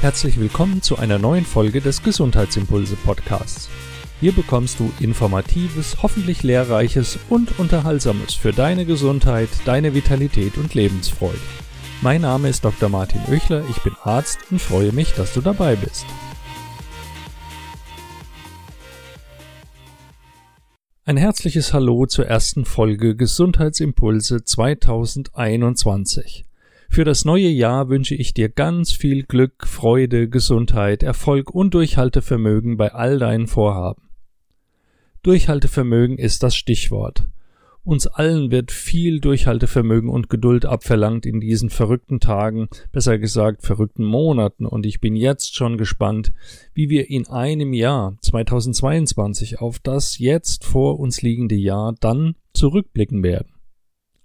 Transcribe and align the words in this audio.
Herzlich 0.00 0.38
willkommen 0.38 0.80
zu 0.80 0.96
einer 0.96 1.18
neuen 1.18 1.44
Folge 1.44 1.80
des 1.80 2.04
Gesundheitsimpulse 2.04 2.94
Podcasts. 2.94 3.68
Hier 4.20 4.30
bekommst 4.30 4.78
du 4.78 4.92
informatives, 5.00 6.04
hoffentlich 6.04 6.44
lehrreiches 6.44 7.18
und 7.28 7.58
unterhaltsames 7.58 8.34
für 8.34 8.52
deine 8.52 8.84
Gesundheit, 8.84 9.48
deine 9.64 9.94
Vitalität 9.94 10.56
und 10.56 10.74
Lebensfreude. 10.74 11.40
Mein 12.00 12.20
Name 12.20 12.48
ist 12.48 12.64
Dr. 12.64 12.88
Martin 12.88 13.22
Oechler, 13.28 13.64
ich 13.68 13.82
bin 13.82 13.96
Arzt 14.04 14.38
und 14.52 14.62
freue 14.62 14.92
mich, 14.92 15.14
dass 15.14 15.34
du 15.34 15.40
dabei 15.40 15.74
bist. 15.74 16.06
Ein 21.06 21.16
herzliches 21.16 21.72
Hallo 21.72 22.06
zur 22.06 22.28
ersten 22.28 22.64
Folge 22.64 23.16
Gesundheitsimpulse 23.16 24.44
2021. 24.44 26.47
Für 26.88 27.04
das 27.04 27.24
neue 27.24 27.48
Jahr 27.48 27.88
wünsche 27.88 28.14
ich 28.14 28.34
dir 28.34 28.48
ganz 28.48 28.92
viel 28.92 29.22
Glück, 29.22 29.66
Freude, 29.66 30.28
Gesundheit, 30.28 31.02
Erfolg 31.02 31.54
und 31.54 31.74
Durchhaltevermögen 31.74 32.76
bei 32.76 32.92
all 32.92 33.18
deinen 33.18 33.46
Vorhaben. 33.46 34.08
Durchhaltevermögen 35.22 36.18
ist 36.18 36.42
das 36.42 36.56
Stichwort. 36.56 37.28
Uns 37.84 38.06
allen 38.06 38.50
wird 38.50 38.70
viel 38.70 39.20
Durchhaltevermögen 39.20 40.10
und 40.10 40.28
Geduld 40.28 40.66
abverlangt 40.66 41.24
in 41.24 41.40
diesen 41.40 41.70
verrückten 41.70 42.20
Tagen, 42.20 42.68
besser 42.92 43.18
gesagt 43.18 43.62
verrückten 43.62 44.04
Monaten, 44.04 44.66
und 44.66 44.84
ich 44.84 45.00
bin 45.00 45.16
jetzt 45.16 45.54
schon 45.54 45.78
gespannt, 45.78 46.32
wie 46.74 46.90
wir 46.90 47.08
in 47.08 47.28
einem 47.28 47.72
Jahr 47.72 48.16
2022 48.20 49.60
auf 49.60 49.78
das 49.78 50.18
jetzt 50.18 50.64
vor 50.64 50.98
uns 50.98 51.22
liegende 51.22 51.54
Jahr 51.54 51.94
dann 52.00 52.34
zurückblicken 52.52 53.22
werden. 53.22 53.54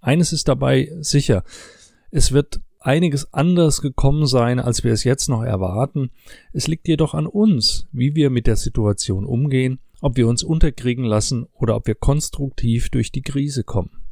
Eines 0.00 0.32
ist 0.32 0.48
dabei 0.48 0.90
sicher, 1.00 1.42
es 2.10 2.32
wird 2.32 2.60
einiges 2.84 3.32
anders 3.32 3.80
gekommen 3.80 4.26
sein, 4.26 4.60
als 4.60 4.84
wir 4.84 4.92
es 4.92 5.04
jetzt 5.04 5.28
noch 5.28 5.42
erwarten. 5.42 6.10
Es 6.52 6.68
liegt 6.68 6.86
jedoch 6.88 7.14
an 7.14 7.26
uns, 7.26 7.86
wie 7.92 8.14
wir 8.14 8.30
mit 8.30 8.46
der 8.46 8.56
Situation 8.56 9.24
umgehen 9.24 9.78
ob 10.04 10.18
wir 10.18 10.28
uns 10.28 10.42
unterkriegen 10.42 11.06
lassen 11.06 11.46
oder 11.54 11.76
ob 11.76 11.86
wir 11.86 11.94
konstruktiv 11.94 12.90
durch 12.90 13.10
die 13.10 13.22
Krise 13.22 13.64
kommen. 13.64 14.02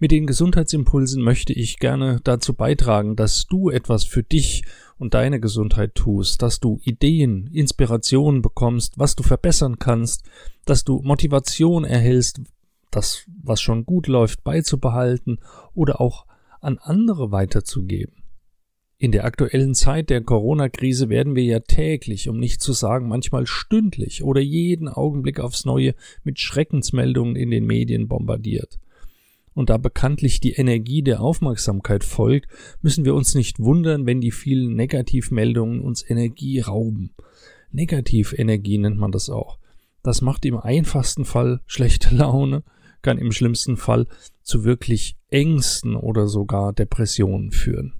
Mit 0.00 0.10
den 0.10 0.26
Gesundheitsimpulsen 0.26 1.22
möchte 1.22 1.52
ich 1.52 1.78
gerne 1.78 2.20
dazu 2.24 2.52
beitragen, 2.52 3.14
dass 3.14 3.46
du 3.46 3.70
etwas 3.70 4.02
für 4.02 4.24
dich 4.24 4.64
und 4.98 5.14
deine 5.14 5.38
Gesundheit 5.38 5.94
tust, 5.94 6.42
dass 6.42 6.58
du 6.58 6.80
Ideen, 6.82 7.48
Inspirationen 7.52 8.42
bekommst, 8.42 8.98
was 8.98 9.14
du 9.14 9.22
verbessern 9.22 9.78
kannst, 9.78 10.24
dass 10.64 10.82
du 10.82 11.00
Motivation 11.02 11.84
erhältst, 11.84 12.40
das, 12.90 13.24
was 13.40 13.60
schon 13.60 13.84
gut 13.84 14.08
läuft, 14.08 14.42
beizubehalten 14.42 15.38
oder 15.74 16.00
auch 16.00 16.26
an 16.60 16.78
andere 16.78 17.30
weiterzugeben. 17.30 18.22
In 19.00 19.12
der 19.12 19.24
aktuellen 19.24 19.74
Zeit 19.74 20.10
der 20.10 20.22
Corona-Krise 20.22 21.08
werden 21.08 21.36
wir 21.36 21.44
ja 21.44 21.60
täglich, 21.60 22.28
um 22.28 22.38
nicht 22.38 22.60
zu 22.60 22.72
sagen 22.72 23.06
manchmal 23.06 23.46
stündlich 23.46 24.24
oder 24.24 24.40
jeden 24.40 24.88
Augenblick 24.88 25.38
aufs 25.38 25.64
Neue 25.64 25.94
mit 26.24 26.40
Schreckensmeldungen 26.40 27.36
in 27.36 27.52
den 27.52 27.64
Medien 27.64 28.08
bombardiert. 28.08 28.80
Und 29.54 29.70
da 29.70 29.76
bekanntlich 29.76 30.40
die 30.40 30.52
Energie 30.52 31.02
der 31.02 31.20
Aufmerksamkeit 31.20 32.02
folgt, 32.02 32.48
müssen 32.82 33.04
wir 33.04 33.14
uns 33.14 33.36
nicht 33.36 33.60
wundern, 33.60 34.04
wenn 34.04 34.20
die 34.20 34.32
vielen 34.32 34.74
Negativmeldungen 34.74 35.80
uns 35.80 36.08
Energie 36.08 36.58
rauben. 36.58 37.10
Negativenergie 37.70 38.78
nennt 38.78 38.98
man 38.98 39.12
das 39.12 39.30
auch. 39.30 39.58
Das 40.02 40.22
macht 40.22 40.44
im 40.44 40.56
einfachsten 40.56 41.24
Fall 41.24 41.60
schlechte 41.66 42.14
Laune, 42.14 42.64
kann 43.02 43.18
im 43.18 43.30
schlimmsten 43.30 43.76
Fall 43.76 44.06
zu 44.48 44.64
wirklich 44.64 45.16
Ängsten 45.28 45.94
oder 45.94 46.26
sogar 46.26 46.72
Depressionen 46.72 47.52
führen. 47.52 47.94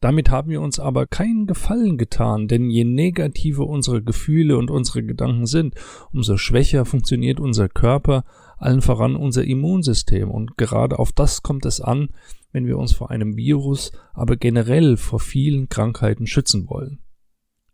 Damit 0.00 0.30
haben 0.30 0.50
wir 0.50 0.60
uns 0.60 0.78
aber 0.78 1.06
keinen 1.06 1.46
Gefallen 1.46 1.96
getan, 1.96 2.46
denn 2.46 2.68
je 2.68 2.84
negativer 2.84 3.66
unsere 3.66 4.02
Gefühle 4.02 4.58
und 4.58 4.70
unsere 4.70 5.02
Gedanken 5.02 5.46
sind, 5.46 5.74
umso 6.12 6.36
schwächer 6.36 6.84
funktioniert 6.84 7.40
unser 7.40 7.70
Körper, 7.70 8.24
allen 8.58 8.82
voran 8.82 9.16
unser 9.16 9.44
Immunsystem, 9.44 10.30
und 10.30 10.58
gerade 10.58 10.98
auf 10.98 11.10
das 11.10 11.42
kommt 11.42 11.64
es 11.64 11.80
an, 11.80 12.10
wenn 12.52 12.66
wir 12.66 12.76
uns 12.76 12.92
vor 12.92 13.10
einem 13.10 13.38
Virus, 13.38 13.92
aber 14.12 14.36
generell 14.36 14.98
vor 14.98 15.20
vielen 15.20 15.70
Krankheiten 15.70 16.26
schützen 16.26 16.68
wollen. 16.68 16.98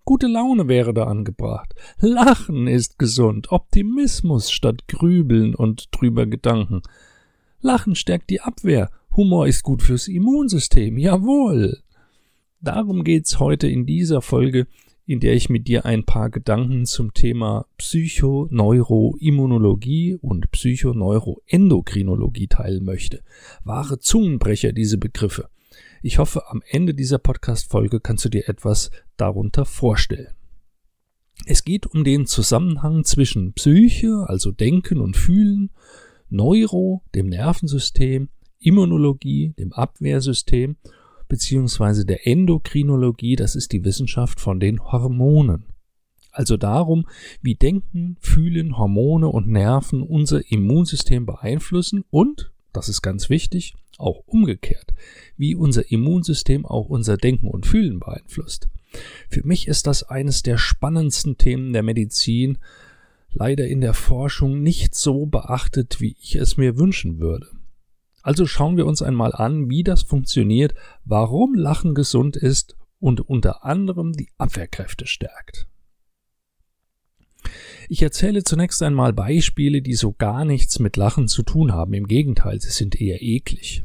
Gute 0.05 0.29
Laune 0.29 0.69
wäre 0.69 0.95
da 0.95 1.05
angebracht. 1.05 1.75
Lachen 1.99 2.69
ist 2.69 2.99
gesund, 2.99 3.51
Optimismus 3.51 4.53
statt 4.53 4.87
Grübeln 4.87 5.57
und 5.57 5.91
trüber 5.91 6.27
Gedanken. 6.27 6.83
Lachen 7.61 7.95
stärkt 7.95 8.31
die 8.31 8.41
Abwehr, 8.41 8.91
Humor 9.17 9.47
ist 9.47 9.63
gut 9.65 9.83
fürs 9.83 10.09
Immunsystem, 10.09 10.97
jawohl. 10.97 11.83
Darum 12.61 13.05
geht's 13.05 13.39
heute 13.41 13.67
in 13.67 13.85
dieser 13.87 14.23
Folge, 14.23 14.67
in 15.05 15.19
der 15.19 15.35
ich 15.35 15.51
mit 15.51 15.67
dir 15.67 15.85
ein 15.85 16.05
paar 16.05 16.31
Gedanken 16.31 16.87
zum 16.87 17.13
Thema 17.13 17.67
Psychoneuroimmunologie 17.79 20.15
und 20.15 20.53
Psychoneuroendokrinologie 20.53 22.47
teilen 22.47 22.85
möchte. 22.85 23.25
Wahre 23.65 23.99
Zungenbrecher, 23.99 24.71
diese 24.73 24.99
Begriffe. 24.99 25.49
Ich 26.03 26.19
hoffe, 26.19 26.49
am 26.49 26.63
Ende 26.71 26.95
dieser 26.95 27.19
Podcast-Folge 27.19 27.99
kannst 28.01 28.25
du 28.25 28.29
dir 28.29 28.49
etwas 28.49 28.93
darunter 29.17 29.65
vorstellen. 29.65 30.35
Es 31.47 31.65
geht 31.65 31.87
um 31.87 32.05
den 32.05 32.27
Zusammenhang 32.27 33.03
zwischen 33.05 33.55
Psyche, 33.55 34.27
also 34.29 34.53
Denken 34.53 35.01
und 35.01 35.17
Fühlen, 35.17 35.71
Neuro, 36.31 37.03
dem 37.15 37.29
Nervensystem, 37.29 38.29
Immunologie, 38.59 39.55
dem 39.59 39.73
Abwehrsystem 39.73 40.77
beziehungsweise 41.29 42.05
der 42.05 42.27
Endokrinologie, 42.27 43.37
das 43.37 43.55
ist 43.55 43.73
die 43.73 43.85
Wissenschaft 43.85 44.41
von 44.41 44.61
den 44.61 44.83
Hormonen. 44.83 45.65
Also 46.33 46.57
darum, 46.57 47.07
wie 47.41 47.55
Denken, 47.55 48.17
Fühlen, 48.21 48.77
Hormone 48.77 49.29
und 49.29 49.49
Nerven 49.49 50.03
unser 50.03 50.51
Immunsystem 50.51 51.27
beeinflussen 51.27 52.05
und, 52.11 52.53
das 52.73 52.89
ist 52.89 53.03
ganz 53.03 53.31
wichtig, 53.31 53.75
auch 53.99 54.23
umgekehrt, 54.27 54.93
wie 55.37 55.55
unser 55.55 55.91
Immunsystem 55.91 56.67
auch 56.67 56.89
unser 56.89 57.17
Denken 57.17 57.49
und 57.49 57.67
Fühlen 57.67 58.01
beeinflusst. 58.01 58.69
Für 59.29 59.47
mich 59.47 59.69
ist 59.69 59.87
das 59.87 60.03
eines 60.03 60.43
der 60.43 60.59
spannendsten 60.59 61.37
Themen 61.39 61.73
der 61.73 61.83
Medizin, 61.83 62.59
leider 63.33 63.67
in 63.67 63.81
der 63.81 63.95
Forschung 63.95 64.63
nicht 64.63 64.95
so 64.95 65.27
beachtet, 65.27 66.01
wie 66.01 66.17
ich 66.21 66.37
es 66.37 66.57
mir 66.57 66.79
wünschen 66.79 67.21
würde. 67.21 67.49
Also 68.23 68.47
schauen 68.47 68.77
wir 68.77 68.87
uns 68.87 69.03
einmal 69.03 69.35
an, 69.35 69.71
wie 69.71 69.83
das 69.83 70.03
funktioniert, 70.03 70.75
warum 71.05 71.55
Lachen 71.55 71.95
gesund 71.95 72.37
ist 72.37 72.77
und 72.99 73.21
unter 73.21 73.65
anderem 73.65 74.13
die 74.13 74.29
Abwehrkräfte 74.37 75.07
stärkt. 75.07 75.67
Ich 77.89 78.03
erzähle 78.03 78.45
zunächst 78.45 78.83
einmal 78.83 79.13
Beispiele, 79.13 79.83
die 79.83 79.95
so 79.95 80.13
gar 80.13 80.45
nichts 80.45 80.79
mit 80.79 80.97
Lachen 80.97 81.27
zu 81.27 81.43
tun 81.43 81.73
haben. 81.73 81.95
Im 81.95 82.07
Gegenteil, 82.07 82.61
sie 82.61 82.71
sind 82.71 83.01
eher 83.01 83.23
eklig. 83.23 83.83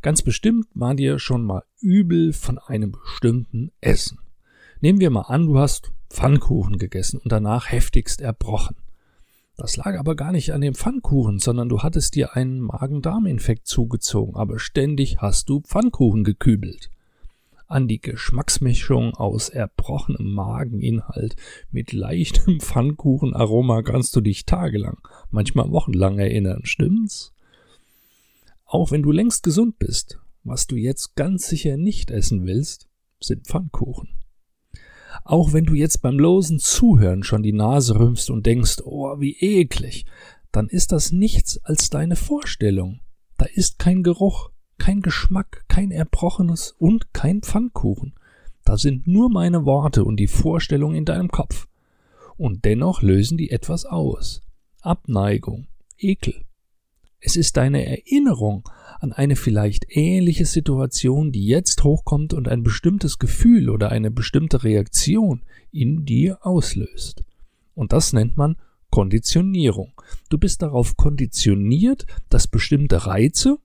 Ganz 0.00 0.22
bestimmt 0.22 0.66
war 0.74 0.94
dir 0.94 1.18
schon 1.18 1.44
mal 1.44 1.62
übel 1.80 2.32
von 2.32 2.58
einem 2.58 2.92
bestimmten 2.92 3.70
Essen. 3.80 4.18
Nehmen 4.80 5.00
wir 5.00 5.10
mal 5.10 5.22
an, 5.22 5.46
du 5.46 5.58
hast 5.58 5.92
Pfannkuchen 6.12 6.76
gegessen 6.76 7.18
und 7.18 7.32
danach 7.32 7.72
heftigst 7.72 8.20
erbrochen. 8.20 8.76
Das 9.56 9.76
lag 9.76 9.98
aber 9.98 10.14
gar 10.14 10.32
nicht 10.32 10.52
an 10.52 10.60
dem 10.60 10.74
Pfannkuchen, 10.74 11.38
sondern 11.38 11.68
du 11.68 11.80
hattest 11.80 12.14
dir 12.14 12.36
einen 12.36 12.60
Magen-Darm-Infekt 12.60 13.66
zugezogen, 13.66 14.36
aber 14.36 14.58
ständig 14.58 15.18
hast 15.18 15.48
du 15.48 15.60
Pfannkuchen 15.60 16.22
gekübelt. 16.22 16.90
An 17.66 17.88
die 17.88 18.00
Geschmacksmischung 18.00 19.14
aus 19.14 19.48
erbrochenem 19.48 20.32
Mageninhalt 20.32 21.36
mit 21.70 21.92
leichtem 21.92 22.60
Pfannkuchenaroma 22.60 23.82
kannst 23.82 24.14
du 24.14 24.20
dich 24.20 24.44
tagelang, 24.44 24.98
manchmal 25.30 25.70
wochenlang 25.70 26.18
erinnern, 26.18 26.60
stimmt's? 26.64 27.32
Auch 28.66 28.90
wenn 28.90 29.02
du 29.02 29.12
längst 29.12 29.42
gesund 29.42 29.78
bist, 29.78 30.18
was 30.44 30.66
du 30.66 30.76
jetzt 30.76 31.14
ganz 31.14 31.48
sicher 31.48 31.76
nicht 31.78 32.10
essen 32.10 32.46
willst, 32.46 32.88
sind 33.20 33.46
Pfannkuchen. 33.46 34.08
Auch 35.24 35.52
wenn 35.52 35.64
du 35.64 35.74
jetzt 35.74 36.02
beim 36.02 36.18
losen 36.18 36.58
Zuhören 36.58 37.22
schon 37.22 37.42
die 37.42 37.52
Nase 37.52 37.98
rümpfst 37.98 38.30
und 38.30 38.44
denkst, 38.46 38.82
oh, 38.84 39.20
wie 39.20 39.36
eklig, 39.38 40.04
dann 40.50 40.68
ist 40.68 40.92
das 40.92 41.12
nichts 41.12 41.58
als 41.64 41.90
deine 41.90 42.16
Vorstellung. 42.16 43.00
Da 43.38 43.46
ist 43.46 43.78
kein 43.78 44.02
Geruch, 44.02 44.50
kein 44.78 45.00
Geschmack, 45.00 45.64
kein 45.68 45.90
Erbrochenes 45.90 46.74
und 46.78 47.14
kein 47.14 47.40
Pfannkuchen. 47.40 48.14
Da 48.64 48.76
sind 48.76 49.06
nur 49.06 49.30
meine 49.30 49.64
Worte 49.64 50.04
und 50.04 50.16
die 50.16 50.26
Vorstellung 50.26 50.94
in 50.94 51.04
deinem 51.04 51.28
Kopf. 51.28 51.68
Und 52.36 52.64
dennoch 52.64 53.02
lösen 53.02 53.38
die 53.38 53.50
etwas 53.50 53.84
aus. 53.84 54.42
Abneigung, 54.80 55.68
Ekel. 55.98 56.44
Es 57.24 57.36
ist 57.36 57.56
deine 57.56 57.86
Erinnerung 57.86 58.68
an 58.98 59.12
eine 59.12 59.36
vielleicht 59.36 59.86
ähnliche 59.88 60.44
Situation, 60.44 61.30
die 61.30 61.46
jetzt 61.46 61.84
hochkommt 61.84 62.34
und 62.34 62.48
ein 62.48 62.64
bestimmtes 62.64 63.20
Gefühl 63.20 63.70
oder 63.70 63.90
eine 63.92 64.10
bestimmte 64.10 64.64
Reaktion 64.64 65.44
in 65.70 66.04
dir 66.04 66.44
auslöst. 66.44 67.22
Und 67.74 67.92
das 67.92 68.12
nennt 68.12 68.36
man 68.36 68.56
Konditionierung. 68.90 69.92
Du 70.30 70.36
bist 70.36 70.62
darauf 70.62 70.96
konditioniert, 70.96 72.06
dass 72.28 72.48
bestimmte 72.48 73.06
Reize, 73.06 73.58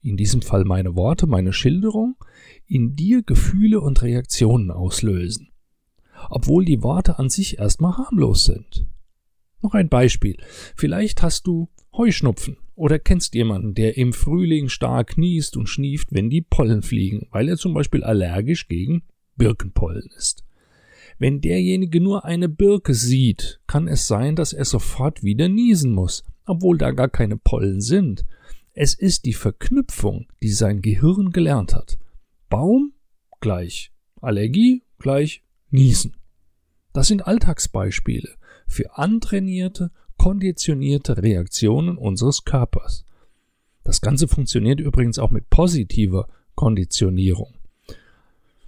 in 0.00 0.16
diesem 0.16 0.40
Fall 0.40 0.64
meine 0.64 0.96
Worte, 0.96 1.26
meine 1.26 1.52
Schilderung, 1.52 2.16
in 2.66 2.96
dir 2.96 3.22
Gefühle 3.22 3.82
und 3.82 4.00
Reaktionen 4.00 4.70
auslösen. 4.70 5.50
obwohl 6.30 6.64
die 6.64 6.82
Worte 6.82 7.18
an 7.18 7.28
sich 7.28 7.58
erstmal 7.58 7.96
harmlos 7.96 8.44
sind. 8.44 8.86
Noch 9.60 9.74
ein 9.74 9.88
Beispiel. 9.88 10.36
Vielleicht 10.76 11.22
hast 11.22 11.46
du 11.46 11.68
Heuschnupfen 11.96 12.56
oder 12.82 12.98
kennst 12.98 13.36
jemanden, 13.36 13.74
der 13.74 13.96
im 13.96 14.12
Frühling 14.12 14.68
stark 14.68 15.16
niest 15.16 15.56
und 15.56 15.68
schnieft, 15.68 16.08
wenn 16.10 16.30
die 16.30 16.40
Pollen 16.40 16.82
fliegen, 16.82 17.28
weil 17.30 17.48
er 17.48 17.56
zum 17.56 17.74
Beispiel 17.74 18.02
allergisch 18.02 18.66
gegen 18.66 19.04
Birkenpollen 19.36 20.10
ist. 20.16 20.42
Wenn 21.16 21.40
derjenige 21.40 22.00
nur 22.00 22.24
eine 22.24 22.48
Birke 22.48 22.94
sieht, 22.94 23.60
kann 23.68 23.86
es 23.86 24.08
sein, 24.08 24.34
dass 24.34 24.52
er 24.52 24.64
sofort 24.64 25.22
wieder 25.22 25.48
niesen 25.48 25.92
muss, 25.92 26.24
obwohl 26.44 26.76
da 26.76 26.90
gar 26.90 27.08
keine 27.08 27.36
Pollen 27.36 27.80
sind. 27.80 28.26
Es 28.72 28.94
ist 28.94 29.26
die 29.26 29.32
Verknüpfung, 29.32 30.26
die 30.42 30.50
sein 30.50 30.82
Gehirn 30.82 31.30
gelernt 31.30 31.76
hat. 31.76 32.00
Baum 32.48 32.94
gleich 33.40 33.92
Allergie 34.20 34.82
gleich 34.98 35.44
Niesen. 35.70 36.16
Das 36.92 37.06
sind 37.06 37.28
Alltagsbeispiele 37.28 38.30
für 38.66 38.98
antrainierte, 38.98 39.92
konditionierte 40.22 41.20
Reaktionen 41.20 41.98
unseres 41.98 42.44
Körpers. 42.44 43.04
Das 43.82 44.00
Ganze 44.00 44.28
funktioniert 44.28 44.78
übrigens 44.78 45.18
auch 45.18 45.32
mit 45.32 45.50
positiver 45.50 46.28
Konditionierung. 46.54 47.54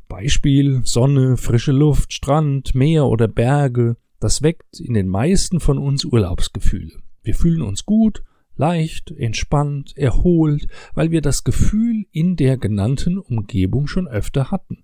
Beispiel 0.09 0.81
Sonne, 0.85 1.37
frische 1.37 1.71
Luft, 1.71 2.13
Strand, 2.13 2.75
Meer 2.75 3.07
oder 3.07 3.29
Berge, 3.29 3.97
das 4.19 4.43
weckt 4.43 4.81
in 4.81 4.95
den 4.95 5.07
meisten 5.07 5.61
von 5.61 5.79
uns 5.79 6.05
Urlaubsgefühle. 6.05 6.99
Wir 7.23 7.37
fühlen 7.37 7.63
uns 7.63 7.87
gut, 7.87 8.25
leicht, 8.57 9.13
entspannt, 9.13 9.97
erholt, 9.97 10.67
weil 10.95 11.13
wir 11.13 11.21
das 11.21 11.45
Gefühl 11.45 12.05
in 12.11 12.35
der 12.35 12.57
genannten 12.57 13.17
Umgebung 13.17 13.87
schon 13.87 14.09
öfter 14.09 14.51
hatten. 14.51 14.84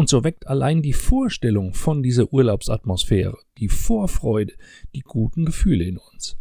Und 0.00 0.08
so 0.08 0.24
weckt 0.24 0.46
allein 0.46 0.80
die 0.80 0.94
Vorstellung 0.94 1.74
von 1.74 2.02
dieser 2.02 2.32
Urlaubsatmosphäre, 2.32 3.36
die 3.58 3.68
Vorfreude, 3.68 4.54
die 4.94 5.00
guten 5.00 5.44
Gefühle 5.44 5.84
in 5.84 5.98
uns. 5.98 6.38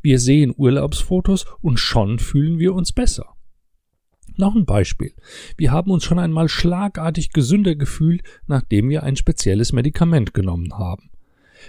Wir 0.00 0.20
sehen 0.20 0.54
Urlaubsfotos 0.56 1.44
und 1.60 1.80
schon 1.80 2.20
fühlen 2.20 2.60
wir 2.60 2.72
uns 2.72 2.92
besser. 2.92 3.34
Noch 4.36 4.54
ein 4.54 4.64
Beispiel. 4.64 5.12
Wir 5.56 5.72
haben 5.72 5.90
uns 5.90 6.04
schon 6.04 6.20
einmal 6.20 6.48
schlagartig 6.48 7.32
gesünder 7.32 7.74
gefühlt, 7.74 8.22
nachdem 8.46 8.88
wir 8.88 9.02
ein 9.02 9.16
spezielles 9.16 9.72
Medikament 9.72 10.32
genommen 10.32 10.78
haben. 10.78 11.10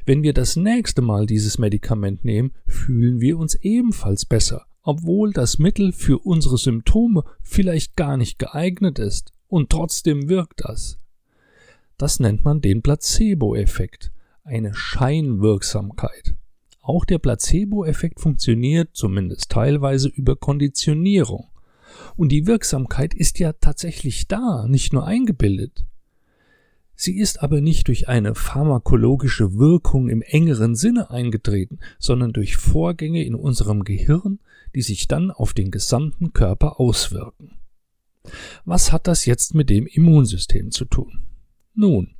Wenn 0.05 0.21
wir 0.21 0.33
das 0.33 0.55
nächste 0.55 1.01
Mal 1.01 1.25
dieses 1.25 1.57
Medikament 1.57 2.23
nehmen, 2.23 2.51
fühlen 2.67 3.19
wir 3.19 3.39
uns 3.39 3.55
ebenfalls 3.55 4.25
besser, 4.25 4.67
obwohl 4.83 5.33
das 5.33 5.57
Mittel 5.57 5.91
für 5.91 6.19
unsere 6.19 6.59
Symptome 6.59 7.23
vielleicht 7.41 7.95
gar 7.95 8.15
nicht 8.15 8.37
geeignet 8.37 8.99
ist, 8.99 9.33
und 9.47 9.71
trotzdem 9.71 10.29
wirkt 10.29 10.63
das. 10.63 10.99
Das 11.97 12.19
nennt 12.19 12.43
man 12.43 12.59
den 12.59 12.81
Placebo-Effekt, 12.81 14.11
eine 14.43 14.73
Scheinwirksamkeit. 14.73 16.35
Auch 16.81 17.05
der 17.05 17.19
Placebo-Effekt 17.19 18.19
funktioniert 18.19 18.89
zumindest 18.93 19.49
teilweise 19.49 20.09
über 20.09 20.35
Konditionierung. 20.35 21.47
Und 22.17 22.29
die 22.33 22.47
Wirksamkeit 22.47 23.13
ist 23.13 23.39
ja 23.39 23.53
tatsächlich 23.53 24.27
da, 24.27 24.67
nicht 24.67 24.91
nur 24.91 25.07
eingebildet. 25.07 25.85
Sie 26.95 27.17
ist 27.17 27.41
aber 27.41 27.59
nicht 27.61 27.87
durch 27.87 28.07
eine 28.07 28.35
pharmakologische 28.35 29.55
Wirkung 29.55 30.09
im 30.09 30.21
engeren 30.21 30.75
Sinne 30.75 31.09
eingetreten, 31.09 31.79
sondern 31.99 32.31
durch 32.31 32.55
Vorgänge 32.55 33.23
in 33.23 33.35
unserem 33.35 33.83
Gehirn, 33.83 34.39
die 34.75 34.81
sich 34.81 35.07
dann 35.07 35.31
auf 35.31 35.53
den 35.53 35.71
gesamten 35.71 36.33
Körper 36.33 36.79
auswirken. 36.79 37.57
Was 38.63 38.91
hat 38.91 39.07
das 39.07 39.25
jetzt 39.25 39.55
mit 39.55 39.69
dem 39.69 39.87
Immunsystem 39.87 40.71
zu 40.71 40.85
tun? 40.85 41.24
Nun, 41.75 42.15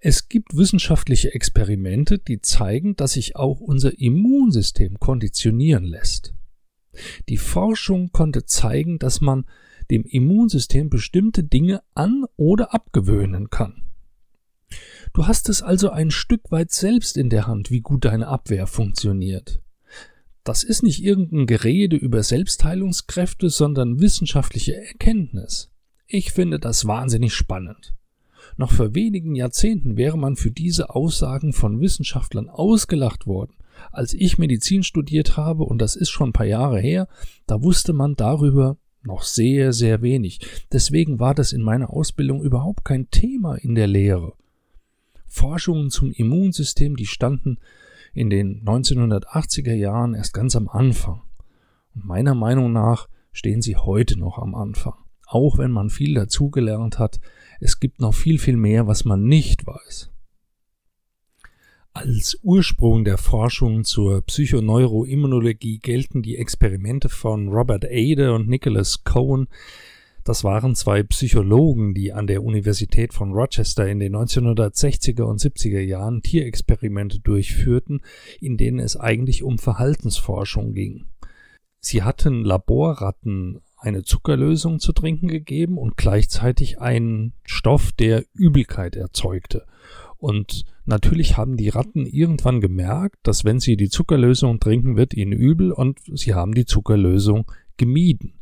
es 0.00 0.28
gibt 0.28 0.56
wissenschaftliche 0.56 1.34
Experimente, 1.34 2.18
die 2.18 2.40
zeigen, 2.40 2.94
dass 2.94 3.14
sich 3.14 3.34
auch 3.34 3.60
unser 3.60 3.98
Immunsystem 3.98 5.00
konditionieren 5.00 5.84
lässt. 5.84 6.34
Die 7.28 7.36
Forschung 7.36 8.12
konnte 8.12 8.44
zeigen, 8.44 8.98
dass 8.98 9.20
man 9.20 9.44
dem 9.90 10.04
Immunsystem 10.04 10.90
bestimmte 10.90 11.42
Dinge 11.42 11.82
an 11.94 12.24
oder 12.36 12.74
abgewöhnen 12.74 13.50
kann. 13.50 13.82
Du 15.12 15.26
hast 15.26 15.48
es 15.48 15.62
also 15.62 15.90
ein 15.90 16.10
Stück 16.10 16.50
weit 16.50 16.70
selbst 16.70 17.16
in 17.16 17.30
der 17.30 17.46
Hand, 17.46 17.70
wie 17.70 17.80
gut 17.80 18.04
deine 18.04 18.28
Abwehr 18.28 18.66
funktioniert. 18.66 19.60
Das 20.44 20.62
ist 20.62 20.82
nicht 20.82 21.02
irgendein 21.02 21.46
Gerede 21.46 21.96
über 21.96 22.22
Selbstheilungskräfte, 22.22 23.50
sondern 23.50 24.00
wissenschaftliche 24.00 24.76
Erkenntnis. 24.76 25.72
Ich 26.06 26.32
finde 26.32 26.58
das 26.58 26.86
wahnsinnig 26.86 27.34
spannend. 27.34 27.97
Noch 28.58 28.72
vor 28.72 28.92
wenigen 28.92 29.36
Jahrzehnten 29.36 29.96
wäre 29.96 30.18
man 30.18 30.34
für 30.34 30.50
diese 30.50 30.90
Aussagen 30.90 31.52
von 31.52 31.80
Wissenschaftlern 31.80 32.48
ausgelacht 32.48 33.28
worden. 33.28 33.54
Als 33.92 34.14
ich 34.14 34.36
Medizin 34.36 34.82
studiert 34.82 35.36
habe, 35.36 35.62
und 35.62 35.78
das 35.80 35.94
ist 35.94 36.10
schon 36.10 36.30
ein 36.30 36.32
paar 36.32 36.44
Jahre 36.44 36.80
her, 36.80 37.06
da 37.46 37.62
wusste 37.62 37.92
man 37.92 38.16
darüber 38.16 38.76
noch 39.04 39.22
sehr, 39.22 39.72
sehr 39.72 40.02
wenig. 40.02 40.40
Deswegen 40.72 41.20
war 41.20 41.36
das 41.36 41.52
in 41.52 41.62
meiner 41.62 41.90
Ausbildung 41.90 42.42
überhaupt 42.42 42.84
kein 42.84 43.08
Thema 43.10 43.54
in 43.54 43.76
der 43.76 43.86
Lehre. 43.86 44.32
Forschungen 45.28 45.90
zum 45.90 46.10
Immunsystem, 46.10 46.96
die 46.96 47.06
standen 47.06 47.58
in 48.12 48.28
den 48.28 48.64
1980er 48.64 49.74
Jahren 49.74 50.14
erst 50.14 50.34
ganz 50.34 50.56
am 50.56 50.68
Anfang. 50.68 51.22
Und 51.94 52.06
meiner 52.06 52.34
Meinung 52.34 52.72
nach 52.72 53.08
stehen 53.30 53.62
sie 53.62 53.76
heute 53.76 54.18
noch 54.18 54.36
am 54.38 54.56
Anfang. 54.56 54.94
Auch 55.30 55.58
wenn 55.58 55.70
man 55.70 55.90
viel 55.90 56.14
dazugelernt 56.14 56.98
hat, 56.98 57.20
es 57.60 57.80
gibt 57.80 58.00
noch 58.00 58.14
viel, 58.14 58.38
viel 58.38 58.56
mehr, 58.56 58.86
was 58.86 59.04
man 59.04 59.24
nicht 59.24 59.66
weiß. 59.66 60.10
Als 61.92 62.38
Ursprung 62.42 63.04
der 63.04 63.18
Forschung 63.18 63.84
zur 63.84 64.22
Psychoneuroimmunologie 64.22 65.80
gelten 65.80 66.22
die 66.22 66.38
Experimente 66.38 67.10
von 67.10 67.48
Robert 67.48 67.84
Ade 67.84 68.32
und 68.32 68.48
Nicholas 68.48 69.04
Cohen. 69.04 69.48
Das 70.24 70.44
waren 70.44 70.74
zwei 70.74 71.02
Psychologen, 71.02 71.92
die 71.92 72.14
an 72.14 72.26
der 72.26 72.42
Universität 72.42 73.12
von 73.12 73.32
Rochester 73.32 73.86
in 73.86 73.98
den 73.98 74.16
1960er 74.16 75.22
und 75.22 75.40
70er 75.40 75.80
Jahren 75.80 76.22
Tierexperimente 76.22 77.20
durchführten, 77.20 78.00
in 78.40 78.56
denen 78.56 78.78
es 78.78 78.96
eigentlich 78.96 79.42
um 79.42 79.58
Verhaltensforschung 79.58 80.72
ging. 80.72 81.04
Sie 81.80 82.02
hatten 82.02 82.44
Laborratten 82.44 83.60
eine 83.78 84.02
Zuckerlösung 84.02 84.80
zu 84.80 84.92
trinken 84.92 85.28
gegeben 85.28 85.78
und 85.78 85.96
gleichzeitig 85.96 86.80
einen 86.80 87.34
Stoff, 87.44 87.92
der 87.92 88.24
Übelkeit 88.34 88.96
erzeugte. 88.96 89.66
Und 90.16 90.64
natürlich 90.84 91.36
haben 91.36 91.56
die 91.56 91.68
Ratten 91.68 92.04
irgendwann 92.04 92.60
gemerkt, 92.60 93.16
dass 93.22 93.44
wenn 93.44 93.60
sie 93.60 93.76
die 93.76 93.88
Zuckerlösung 93.88 94.58
trinken, 94.58 94.96
wird 94.96 95.14
ihnen 95.14 95.32
übel 95.32 95.70
und 95.72 96.00
sie 96.14 96.34
haben 96.34 96.52
die 96.52 96.66
Zuckerlösung 96.66 97.50
gemieden. 97.76 98.34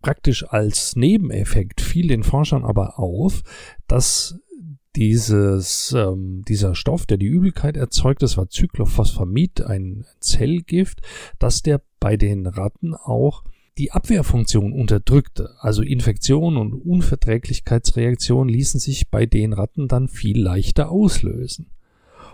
Praktisch 0.00 0.46
als 0.48 0.96
Nebeneffekt 0.96 1.80
fiel 1.80 2.08
den 2.08 2.22
Forschern 2.22 2.64
aber 2.64 2.98
auf, 2.98 3.42
dass 3.86 4.38
dieses, 4.96 5.92
ähm, 5.92 6.42
dieser 6.46 6.74
Stoff, 6.74 7.04
der 7.06 7.16
die 7.16 7.26
Übelkeit 7.26 7.76
erzeugt, 7.76 8.22
das 8.22 8.36
war 8.36 8.48
Cyclophosphamid, 8.50 9.62
ein 9.62 10.06
Zellgift, 10.20 11.00
dass 11.38 11.62
der 11.62 11.82
bei 12.00 12.16
den 12.16 12.46
Ratten 12.46 12.94
auch 12.94 13.44
die 13.78 13.90
Abwehrfunktion 13.90 14.72
unterdrückte, 14.72 15.50
also 15.58 15.82
Infektionen 15.82 16.58
und 16.58 16.74
Unverträglichkeitsreaktionen 16.74 18.52
ließen 18.52 18.78
sich 18.78 19.10
bei 19.10 19.26
den 19.26 19.52
Ratten 19.52 19.88
dann 19.88 20.08
viel 20.08 20.40
leichter 20.40 20.90
auslösen. 20.90 21.70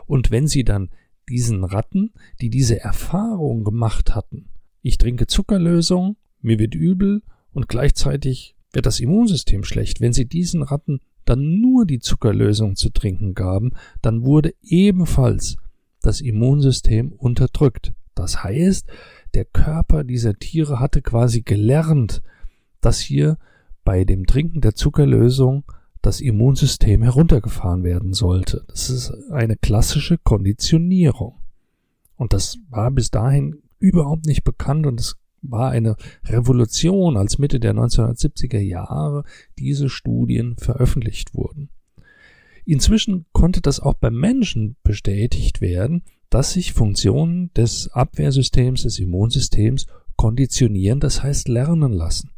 Und 0.07 0.31
wenn 0.31 0.47
sie 0.47 0.65
dann 0.65 0.91
diesen 1.29 1.65
Ratten, 1.65 2.13
die 2.41 2.51
diese 2.51 2.81
Erfahrung 2.81 3.65
gemacht 3.65 4.15
hatten, 4.15 4.49
ich 4.83 4.99
trinke 4.99 5.27
Zuckerlösung, 5.27 6.17
mir 6.43 6.59
wird 6.59 6.75
übel 6.75 7.23
und 7.53 7.69
gleichzeitig 7.69 8.57
wird 8.73 8.87
das 8.87 9.01
Immunsystem 9.01 9.65
schlecht, 9.65 10.01
wenn 10.01 10.13
sie 10.13 10.27
diesen 10.27 10.63
Ratten 10.63 11.01
dann 11.25 11.61
nur 11.61 11.87
die 11.87 12.01
Zuckerlösung 12.01 12.77
zu 12.77 12.91
trinken 12.91 13.35
gaben, 13.35 13.73
dann 14.03 14.25
wurde 14.25 14.55
ebenfalls 14.63 15.57
das 16.03 16.21
Immunsystem 16.21 17.13
unterdrückt. 17.13 17.93
Das 18.15 18.43
heißt, 18.43 18.87
der 19.35 19.45
Körper 19.45 20.05
dieser 20.05 20.35
Tiere 20.35 20.81
hatte 20.81 21.03
quasi 21.03 21.43
gelernt, 21.43 22.23
dass 22.81 23.01
hier 23.01 23.39
bei 23.85 24.05
dem 24.05 24.27
Trinken 24.27 24.61
der 24.61 24.75
Zuckerlösung 24.75 25.65
das 26.03 26.21
Immunsystem 26.21 27.03
heruntergefahren 27.03 27.85
werden 27.85 28.15
sollte. 28.15 28.65
Das 28.69 28.91
ist 28.91 29.13
eine 29.31 29.57
klassische 29.57 30.19
Konditionierung. 30.19 31.35
Und 32.17 32.33
das 32.33 32.59
war 32.69 32.91
bis 32.91 33.11
dahin 33.11 33.63
überhaupt 33.79 34.27
nicht 34.27 34.45
bekannt 34.45 34.87
und 34.87 35.01
es 35.01 35.17
war 35.43 35.71
eine 35.71 35.97
Revolution, 36.25 37.17
als 37.17 37.39
Mitte 37.39 37.61
der 37.61 37.75
1970er 37.75 38.59
Jahre 38.59 39.25
diese 39.59 39.89
Studien 39.89 40.57
veröffentlicht 40.57 41.35
wurden. 41.35 41.71
Inzwischen 42.67 43.25
konnte 43.33 43.61
das 43.61 43.81
auch 43.81 43.95
beim 43.95 44.15
Menschen 44.15 44.77
bestätigt 44.83 45.61
werden, 45.61 46.03
dass 46.31 46.53
sich 46.53 46.73
Funktionen 46.73 47.53
des 47.55 47.89
Abwehrsystems, 47.93 48.83
des 48.83 48.99
Immunsystems 48.99 49.87
konditionieren, 50.17 51.01
das 51.01 51.23
heißt 51.23 51.49
lernen 51.49 51.93
lassen. 51.93 52.31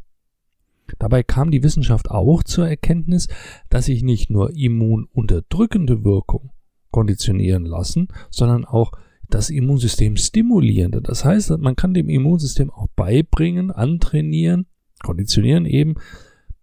Dabei 0.98 1.22
kam 1.22 1.50
die 1.50 1.62
Wissenschaft 1.62 2.10
auch 2.10 2.42
zur 2.42 2.68
Erkenntnis, 2.68 3.28
dass 3.70 3.86
sich 3.86 4.02
nicht 4.02 4.30
nur 4.30 4.54
immununterdrückende 4.54 6.04
Wirkung, 6.04 6.50
konditionieren 6.90 7.64
lassen, 7.64 8.08
sondern 8.30 8.64
auch 8.64 8.92
das 9.28 9.50
Immunsystem 9.50 10.16
stimulierende. 10.16 11.00
Das 11.00 11.24
heißt, 11.24 11.58
man 11.58 11.74
kann 11.74 11.94
dem 11.94 12.08
Immunsystem 12.08 12.70
auch 12.70 12.88
beibringen, 12.94 13.70
antrainieren, 13.70 14.66
konditionieren 15.02 15.64
eben, 15.64 15.94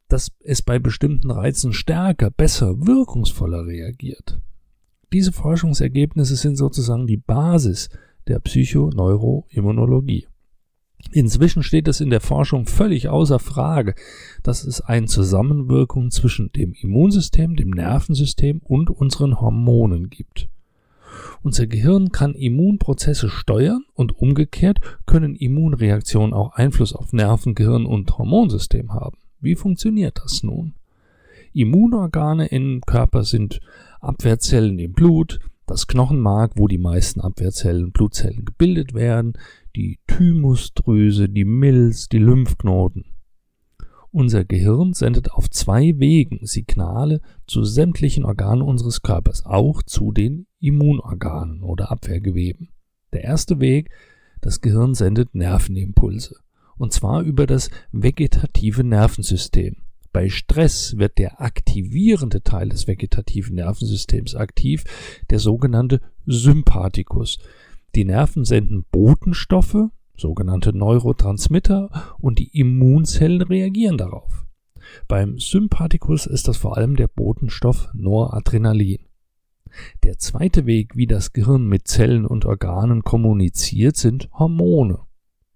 dass 0.07 0.31
es 0.39 0.61
bei 0.61 0.79
bestimmten 0.79 1.31
Reizen 1.31 1.73
stärker, 1.73 2.29
besser, 2.31 2.85
wirkungsvoller 2.85 3.65
reagiert. 3.65 4.39
Diese 5.11 5.31
Forschungsergebnisse 5.31 6.35
sind 6.35 6.55
sozusagen 6.55 7.07
die 7.07 7.17
Basis 7.17 7.89
der 8.27 8.39
Psychoneuroimmunologie. 8.39 10.27
Inzwischen 11.11 11.63
steht 11.63 11.87
es 11.87 12.01
in 12.01 12.09
der 12.09 12.21
Forschung 12.21 12.65
völlig 12.65 13.07
außer 13.07 13.39
Frage, 13.39 13.95
dass 14.43 14.63
es 14.63 14.81
eine 14.81 15.07
Zusammenwirkung 15.07 16.11
zwischen 16.11 16.51
dem 16.51 16.73
Immunsystem, 16.73 17.55
dem 17.55 17.71
Nervensystem 17.71 18.59
und 18.63 18.89
unseren 18.89 19.39
Hormonen 19.39 20.09
gibt. 20.09 20.49
Unser 21.41 21.67
Gehirn 21.67 22.11
kann 22.11 22.35
Immunprozesse 22.35 23.29
steuern 23.29 23.85
und 23.95 24.15
umgekehrt 24.17 24.79
können 25.05 25.35
Immunreaktionen 25.35 26.33
auch 26.33 26.53
Einfluss 26.53 26.93
auf 26.93 27.13
Nerven, 27.13 27.55
Gehirn 27.55 27.85
und 27.85 28.17
Hormonsystem 28.17 28.93
haben. 28.93 29.17
Wie 29.39 29.55
funktioniert 29.55 30.19
das 30.23 30.43
nun? 30.43 30.73
Immunorgane 31.53 32.47
im 32.47 32.81
Körper 32.81 33.23
sind 33.23 33.61
Abwehrzellen 33.99 34.79
im 34.79 34.93
Blut, 34.93 35.39
das 35.65 35.87
Knochenmark, 35.87 36.53
wo 36.55 36.67
die 36.67 36.77
meisten 36.77 37.21
Abwehrzellen, 37.21 37.91
Blutzellen 37.91 38.45
gebildet 38.45 38.93
werden, 38.93 39.33
die 39.75 39.99
Thymusdrüse, 40.07 41.29
die 41.29 41.45
Milz, 41.45 42.09
die 42.09 42.17
Lymphknoten. 42.17 43.05
Unser 44.11 44.43
Gehirn 44.43 44.93
sendet 44.93 45.31
auf 45.31 45.49
zwei 45.51 45.93
Wegen 45.97 46.39
Signale 46.45 47.21
zu 47.45 47.63
sämtlichen 47.63 48.25
Organen 48.25 48.63
unseres 48.63 49.03
Körpers, 49.03 49.45
auch 49.45 49.83
zu 49.83 50.11
den 50.11 50.47
Immunorganen 50.59 51.61
oder 51.61 51.91
Abwehrgeweben. 51.91 52.69
Der 53.13 53.23
erste 53.23 53.59
Weg, 53.59 53.91
das 54.41 54.61
Gehirn 54.61 54.95
sendet 54.95 55.35
Nervenimpulse, 55.35 56.37
und 56.77 56.93
zwar 56.93 57.21
über 57.21 57.45
das 57.45 57.69
vegetative 57.91 58.83
Nervensystem. 58.83 59.75
Bei 60.11 60.29
Stress 60.29 60.97
wird 60.97 61.17
der 61.17 61.41
aktivierende 61.41 62.41
Teil 62.41 62.69
des 62.69 62.87
vegetativen 62.87 63.55
Nervensystems 63.55 64.35
aktiv, 64.35 64.83
der 65.29 65.39
sogenannte 65.39 66.01
Sympathikus. 66.25 67.37
Die 67.95 68.05
Nerven 68.05 68.43
senden 68.43 68.85
Botenstoffe, 68.91 69.89
sogenannte 70.15 70.75
Neurotransmitter, 70.75 72.15
und 72.17 72.39
die 72.39 72.57
Immunzellen 72.59 73.41
reagieren 73.41 73.97
darauf. 73.97 74.45
Beim 75.07 75.39
Sympathikus 75.39 76.25
ist 76.25 76.47
das 76.47 76.57
vor 76.57 76.77
allem 76.77 76.95
der 76.95 77.07
Botenstoff 77.07 77.89
Noradrenalin. 77.93 79.05
Der 80.03 80.17
zweite 80.17 80.65
Weg, 80.65 80.95
wie 80.95 81.05
das 81.05 81.33
Gehirn 81.33 81.67
mit 81.67 81.87
Zellen 81.87 82.25
und 82.25 82.45
Organen 82.45 83.03
kommuniziert, 83.03 83.95
sind 83.95 84.29
Hormone. 84.33 84.99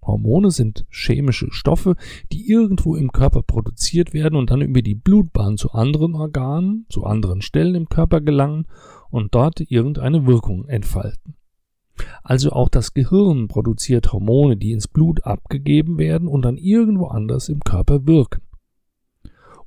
Hormone 0.05 0.51
sind 0.51 0.85
chemische 0.89 1.51
Stoffe, 1.51 1.95
die 2.31 2.49
irgendwo 2.49 2.95
im 2.95 3.11
Körper 3.11 3.41
produziert 3.41 4.13
werden 4.13 4.35
und 4.35 4.51
dann 4.51 4.61
über 4.61 4.81
die 4.81 4.95
Blutbahn 4.95 5.57
zu 5.57 5.71
anderen 5.71 6.15
Organen, 6.15 6.85
zu 6.89 7.03
anderen 7.05 7.41
Stellen 7.41 7.75
im 7.75 7.89
Körper 7.89 8.21
gelangen 8.21 8.67
und 9.09 9.35
dort 9.35 9.59
irgendeine 9.59 10.25
Wirkung 10.25 10.65
entfalten. 10.67 11.35
Also 12.23 12.51
auch 12.51 12.69
das 12.69 12.93
Gehirn 12.93 13.47
produziert 13.47 14.11
Hormone, 14.13 14.57
die 14.57 14.71
ins 14.71 14.87
Blut 14.87 15.25
abgegeben 15.25 15.97
werden 15.97 16.27
und 16.27 16.43
dann 16.43 16.57
irgendwo 16.57 17.07
anders 17.07 17.49
im 17.49 17.59
Körper 17.59 18.07
wirken. 18.07 18.41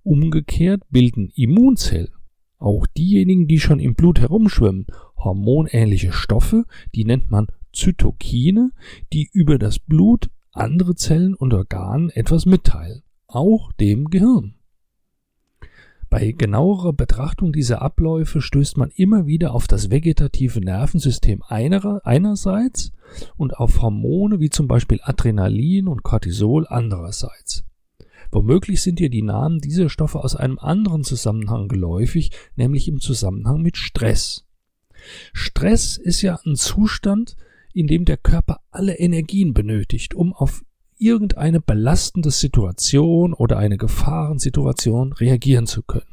Umgekehrt 0.02 0.82
bilden 0.90 1.30
Immunzellen, 1.34 2.12
auch 2.58 2.86
diejenigen, 2.86 3.46
die 3.48 3.58
schon 3.58 3.80
im 3.80 3.94
Blut 3.94 4.20
herumschwimmen, 4.20 4.86
hormonähnliche 5.16 6.12
Stoffe, 6.12 6.64
die 6.94 7.04
nennt 7.04 7.30
man 7.30 7.48
Zytokine, 7.76 8.72
die 9.12 9.28
über 9.32 9.58
das 9.58 9.78
Blut 9.78 10.30
andere 10.52 10.94
Zellen 10.94 11.34
und 11.34 11.52
Organen 11.52 12.10
etwas 12.10 12.46
mitteilen, 12.46 13.02
auch 13.26 13.72
dem 13.72 14.06
Gehirn. 14.06 14.54
Bei 16.08 16.32
genauerer 16.32 16.92
Betrachtung 16.92 17.52
dieser 17.52 17.82
Abläufe 17.82 18.40
stößt 18.40 18.76
man 18.76 18.90
immer 18.90 19.26
wieder 19.26 19.52
auf 19.52 19.66
das 19.66 19.90
vegetative 19.90 20.60
Nervensystem 20.60 21.42
einerseits 21.48 22.92
und 23.36 23.56
auf 23.56 23.82
Hormone 23.82 24.38
wie 24.40 24.50
zum 24.50 24.68
Beispiel 24.68 25.00
Adrenalin 25.02 25.88
und 25.88 26.04
Cortisol 26.04 26.66
andererseits. 26.68 27.64
Womöglich 28.30 28.82
sind 28.82 28.98
dir 28.98 29.10
die 29.10 29.22
Namen 29.22 29.60
dieser 29.60 29.88
Stoffe 29.88 30.22
aus 30.22 30.36
einem 30.36 30.58
anderen 30.58 31.04
Zusammenhang 31.04 31.68
geläufig, 31.68 32.30
nämlich 32.54 32.88
im 32.88 33.00
Zusammenhang 33.00 33.62
mit 33.62 33.76
Stress. 33.76 34.44
Stress 35.32 35.96
ist 35.96 36.22
ja 36.22 36.38
ein 36.44 36.56
Zustand, 36.56 37.36
in 37.76 37.86
dem 37.86 38.06
der 38.06 38.16
Körper 38.16 38.60
alle 38.70 38.98
Energien 38.98 39.52
benötigt, 39.52 40.14
um 40.14 40.32
auf 40.32 40.64
irgendeine 40.98 41.60
belastende 41.60 42.30
Situation 42.30 43.34
oder 43.34 43.58
eine 43.58 43.76
Gefahrensituation 43.76 45.12
reagieren 45.12 45.66
zu 45.66 45.82
können. 45.82 46.06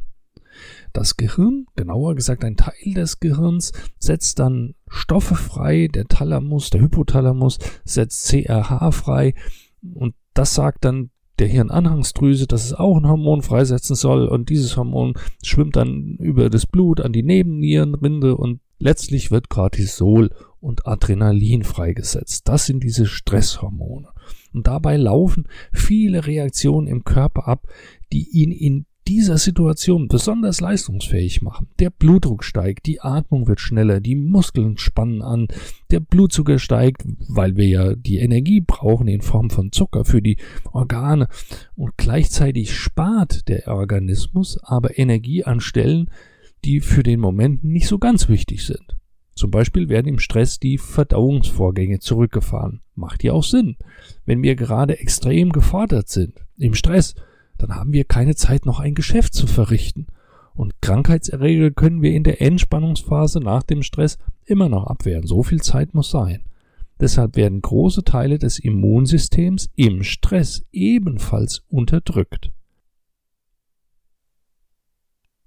Das 0.92 1.16
Gehirn, 1.16 1.66
genauer 1.78 2.16
gesagt 2.16 2.44
ein 2.44 2.58
Teil 2.58 2.94
des 2.94 3.22
Gehirns, 3.22 3.72
setzt 3.98 4.40
dann 4.40 4.76
Stoffe 4.90 5.36
frei, 5.36 5.88
der 5.88 6.06
Thalamus, 6.06 6.70
der 6.70 6.82
Hypothalamus 6.82 7.60
setzt 7.86 8.28
CRH 8.28 8.92
frei 8.92 9.34
und 9.82 10.16
das 10.34 10.54
sagt 10.56 10.84
dann 10.84 11.12
der 11.40 11.48
Hirnanhangsdrüse, 11.48 12.46
dass 12.46 12.66
es 12.66 12.74
auch 12.74 12.98
ein 12.98 13.08
Hormon 13.08 13.42
freisetzen 13.42 13.96
soll 13.96 14.28
und 14.28 14.50
dieses 14.50 14.76
Hormon 14.76 15.14
schwimmt 15.44 15.78
dann 15.78 16.18
über 16.20 16.50
das 16.50 16.68
Blut 16.68 17.00
an 17.00 17.14
die 17.14 17.24
Nebennierenrinde 17.24 18.36
und 18.36 18.60
letztlich 18.80 19.32
wird 19.32 19.50
Cortisol 19.50 20.30
und 20.64 20.88
Adrenalin 20.88 21.64
freigesetzt. 21.64 22.48
Das 22.48 22.66
sind 22.66 22.84
diese 22.84 23.06
Stresshormone. 23.06 24.08
Und 24.54 24.68
dabei 24.68 24.98
laufen 24.98 25.48
viele 25.72 26.26
Reaktionen 26.26 26.88
im 26.88 27.04
Körper 27.04 27.48
ab, 27.48 27.68
die 28.12 28.30
ihn 28.30 28.52
in 28.52 28.86
dieser 29.08 29.38
Situation 29.38 30.08
besonders 30.08 30.62
leistungsfähig 30.62 31.42
machen. 31.42 31.68
Der 31.80 31.90
Blutdruck 31.90 32.44
steigt, 32.44 32.86
die 32.86 33.02
Atmung 33.02 33.48
wird 33.48 33.60
schneller, 33.60 34.00
die 34.00 34.16
Muskeln 34.16 34.78
spannen 34.78 35.22
an, 35.22 35.48
der 35.92 36.00
Blutzucker 36.00 36.58
steigt, 36.60 37.04
weil 37.28 37.58
wir 37.58 37.68
ja 37.68 37.96
die 37.96 38.20
Energie 38.20 38.62
brauchen 38.62 39.08
in 39.08 39.22
Form 39.22 39.50
von 39.50 39.72
Zucker 39.72 40.06
für 40.06 40.22
die 40.22 40.38
Organe 40.72 41.28
und 41.76 41.98
gleichzeitig 41.98 42.76
spart 42.76 43.50
der 43.50 43.68
Organismus 43.68 44.58
aber 44.64 44.98
Energie 44.98 45.44
an 45.44 45.60
Stellen, 45.60 46.10
die 46.64 46.80
für 46.80 47.04
den 47.04 47.20
Moment 47.20 47.64
nicht 47.66 47.88
so 47.88 48.00
ganz 48.00 48.30
wichtig 48.30 48.66
sind. 48.66 48.96
Zum 49.36 49.50
Beispiel 49.50 49.90
werden 49.90 50.08
im 50.08 50.20
Stress 50.20 50.60
die 50.60 50.78
Verdauungsvorgänge 50.78 52.00
zurückgefahren. 52.00 52.82
Macht 52.96 53.24
ja 53.24 53.34
auch 53.34 53.44
Sinn. 53.44 53.78
Wenn 54.26 54.44
wir 54.44 54.56
gerade 54.56 55.00
extrem 55.00 55.52
gefordert 55.52 56.10
sind, 56.10 56.46
im 56.58 56.76
Stress, 56.76 57.16
dann 57.58 57.76
haben 57.76 57.94
wir 57.94 58.06
keine 58.06 58.36
Zeit, 58.36 58.66
noch 58.66 58.80
ein 58.80 58.94
Geschäft 58.94 59.34
zu 59.34 59.48
verrichten. 59.48 60.08
Und 60.54 60.82
Krankheitserreger 60.82 61.72
können 61.72 62.02
wir 62.04 62.12
in 62.12 62.24
der 62.24 62.42
Entspannungsphase 62.42 63.40
nach 63.40 63.64
dem 63.64 63.82
Stress 63.82 64.20
immer 64.46 64.70
noch 64.70 64.86
abwehren. 64.86 65.26
So 65.26 65.42
viel 65.42 65.62
Zeit 65.62 65.96
muss 65.96 66.12
sein. 66.12 66.44
Deshalb 67.00 67.36
werden 67.36 67.62
große 67.62 68.04
Teile 68.04 68.38
des 68.38 68.60
Immunsystems 68.60 69.70
im 69.76 70.04
Stress 70.04 70.64
ebenfalls 70.72 71.64
unterdrückt. 71.70 72.52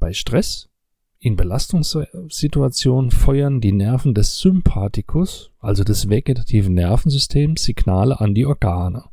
Bei 0.00 0.12
Stress 0.12 0.68
in 1.18 1.36
Belastungssituationen 1.36 3.10
feuern 3.10 3.60
die 3.60 3.72
Nerven 3.72 4.14
des 4.14 4.38
Sympathikus, 4.38 5.50
also 5.58 5.82
des 5.82 6.08
vegetativen 6.08 6.74
Nervensystems, 6.74 7.64
Signale 7.64 8.20
an 8.20 8.34
die 8.34 8.46
Organe. 8.46 9.04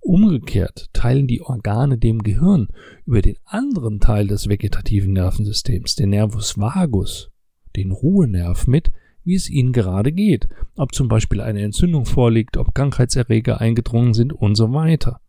Umgekehrt 0.00 0.88
teilen 0.92 1.26
die 1.26 1.42
Organe 1.42 1.98
dem 1.98 2.22
Gehirn 2.22 2.68
über 3.06 3.22
den 3.22 3.36
anderen 3.44 4.00
Teil 4.00 4.26
des 4.26 4.48
vegetativen 4.48 5.12
Nervensystems, 5.12 5.94
den 5.94 6.10
Nervus 6.10 6.58
vagus, 6.58 7.30
den 7.76 7.92
Ruhenerv 7.92 8.66
mit, 8.66 8.90
wie 9.24 9.36
es 9.36 9.48
ihnen 9.48 9.72
gerade 9.72 10.10
geht, 10.10 10.48
ob 10.76 10.94
zum 10.94 11.06
Beispiel 11.06 11.40
eine 11.40 11.62
Entzündung 11.62 12.06
vorliegt, 12.06 12.56
ob 12.56 12.74
Krankheitserreger 12.74 13.60
eingedrungen 13.60 14.14
sind 14.14 14.32
und 14.32 14.56
so 14.56 14.72
weiter. 14.72 15.20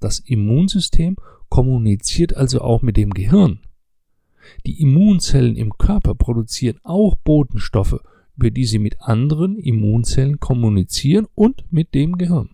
Das 0.00 0.20
Immunsystem 0.20 1.16
kommuniziert 1.48 2.34
also 2.34 2.62
auch 2.62 2.80
mit 2.80 2.96
dem 2.96 3.10
Gehirn 3.10 3.60
die 4.66 4.80
Immunzellen 4.80 5.56
im 5.56 5.72
Körper 5.78 6.14
produzieren 6.14 6.78
auch 6.82 7.14
Botenstoffe, 7.16 8.00
über 8.36 8.50
die 8.50 8.64
sie 8.64 8.78
mit 8.78 9.00
anderen 9.00 9.58
Immunzellen 9.58 10.40
kommunizieren 10.40 11.26
und 11.34 11.64
mit 11.70 11.94
dem 11.94 12.18
Gehirn. 12.18 12.50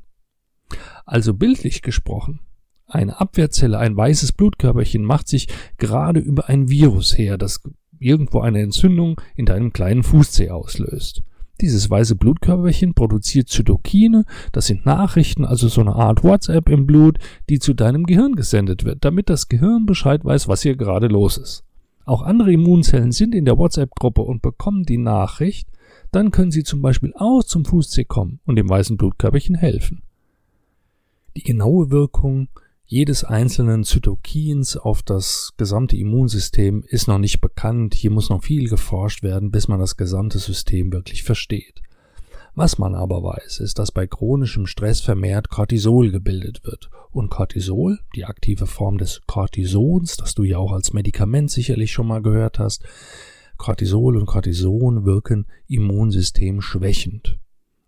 Also 1.04 1.34
bildlich 1.34 1.82
gesprochen, 1.82 2.40
eine 2.86 3.20
Abwehrzelle, 3.20 3.78
ein 3.78 3.96
weißes 3.96 4.32
Blutkörperchen 4.32 5.02
macht 5.02 5.28
sich 5.28 5.48
gerade 5.78 6.20
über 6.20 6.48
ein 6.48 6.68
Virus 6.68 7.16
her, 7.16 7.38
das 7.38 7.60
irgendwo 7.98 8.40
eine 8.40 8.60
Entzündung 8.60 9.20
in 9.34 9.46
deinem 9.46 9.72
kleinen 9.72 10.02
Fußzeh 10.02 10.50
auslöst. 10.50 11.22
Dieses 11.60 11.88
weiße 11.88 12.16
Blutkörperchen 12.16 12.94
produziert 12.94 13.48
Zytokine, 13.48 14.24
das 14.50 14.66
sind 14.66 14.84
Nachrichten, 14.84 15.44
also 15.44 15.68
so 15.68 15.80
eine 15.80 15.94
Art 15.94 16.24
WhatsApp 16.24 16.68
im 16.68 16.86
Blut, 16.86 17.18
die 17.48 17.60
zu 17.60 17.72
deinem 17.72 18.04
Gehirn 18.04 18.34
gesendet 18.34 18.84
wird, 18.84 19.04
damit 19.04 19.30
das 19.30 19.48
Gehirn 19.48 19.86
Bescheid 19.86 20.24
weiß, 20.24 20.48
was 20.48 20.62
hier 20.62 20.76
gerade 20.76 21.06
los 21.06 21.38
ist. 21.38 21.64
Auch 22.04 22.22
andere 22.22 22.52
Immunzellen 22.52 23.12
sind 23.12 23.34
in 23.34 23.44
der 23.44 23.58
WhatsApp-Gruppe 23.58 24.22
und 24.22 24.42
bekommen 24.42 24.84
die 24.84 24.98
Nachricht, 24.98 25.68
dann 26.10 26.30
können 26.30 26.50
sie 26.50 26.64
zum 26.64 26.82
Beispiel 26.82 27.12
auch 27.16 27.42
zum 27.44 27.64
Fußzeh 27.64 28.04
kommen 28.04 28.40
und 28.44 28.56
dem 28.56 28.68
weißen 28.68 28.96
Blutkörperchen 28.96 29.54
helfen. 29.54 30.02
Die 31.36 31.42
genaue 31.42 31.90
Wirkung 31.90 32.48
jedes 32.84 33.24
einzelnen 33.24 33.84
Zytokins 33.84 34.76
auf 34.76 35.02
das 35.02 35.54
gesamte 35.56 35.96
Immunsystem 35.96 36.84
ist 36.86 37.08
noch 37.08 37.16
nicht 37.16 37.40
bekannt. 37.40 37.94
Hier 37.94 38.10
muss 38.10 38.28
noch 38.28 38.44
viel 38.44 38.68
geforscht 38.68 39.22
werden, 39.22 39.50
bis 39.50 39.66
man 39.66 39.80
das 39.80 39.96
gesamte 39.96 40.38
System 40.38 40.92
wirklich 40.92 41.22
versteht. 41.22 41.80
Was 42.54 42.76
man 42.76 42.94
aber 42.94 43.22
weiß, 43.22 43.60
ist, 43.60 43.78
dass 43.78 43.92
bei 43.92 44.06
chronischem 44.06 44.66
Stress 44.66 45.00
vermehrt 45.00 45.48
Cortisol 45.48 46.10
gebildet 46.10 46.64
wird. 46.64 46.90
Und 47.10 47.30
Cortisol, 47.30 47.98
die 48.14 48.26
aktive 48.26 48.66
Form 48.66 48.98
des 48.98 49.22
Cortisons, 49.26 50.16
das 50.16 50.34
du 50.34 50.44
ja 50.44 50.58
auch 50.58 50.72
als 50.72 50.92
Medikament 50.92 51.50
sicherlich 51.50 51.92
schon 51.92 52.06
mal 52.06 52.20
gehört 52.20 52.58
hast, 52.58 52.84
Cortisol 53.56 54.16
und 54.16 54.26
Cortison 54.26 55.06
wirken 55.06 55.46
Immunsystem 55.66 56.60
schwächend. 56.60 57.38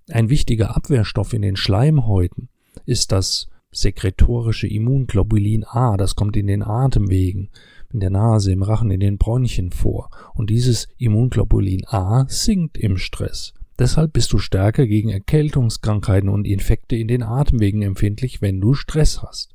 Ein 0.08 0.30
wichtiger 0.30 0.76
Abwehrstoff 0.76 1.32
in 1.32 1.42
den 1.42 1.56
Schleimhäuten 1.56 2.48
ist 2.86 3.12
das 3.12 3.48
sekretorische 3.70 4.68
Immunglobulin 4.68 5.64
A, 5.64 5.96
das 5.96 6.14
kommt 6.14 6.36
in 6.36 6.46
den 6.46 6.62
Atemwegen, 6.62 7.50
in 7.92 8.00
der 8.00 8.10
Nase, 8.10 8.52
im 8.52 8.62
Rachen, 8.62 8.90
in 8.90 9.00
den 9.00 9.18
Bronchien 9.18 9.72
vor. 9.72 10.10
Und 10.34 10.48
dieses 10.48 10.88
Immunglobulin 10.96 11.84
A 11.86 12.26
sinkt 12.28 12.78
im 12.78 12.96
Stress. 12.96 13.52
Deshalb 13.78 14.12
bist 14.12 14.32
du 14.32 14.38
stärker 14.38 14.86
gegen 14.86 15.10
Erkältungskrankheiten 15.10 16.28
und 16.28 16.46
Infekte 16.46 16.96
in 16.96 17.08
den 17.08 17.22
Atemwegen 17.22 17.82
empfindlich, 17.82 18.40
wenn 18.40 18.60
du 18.60 18.74
Stress 18.74 19.22
hast. 19.22 19.54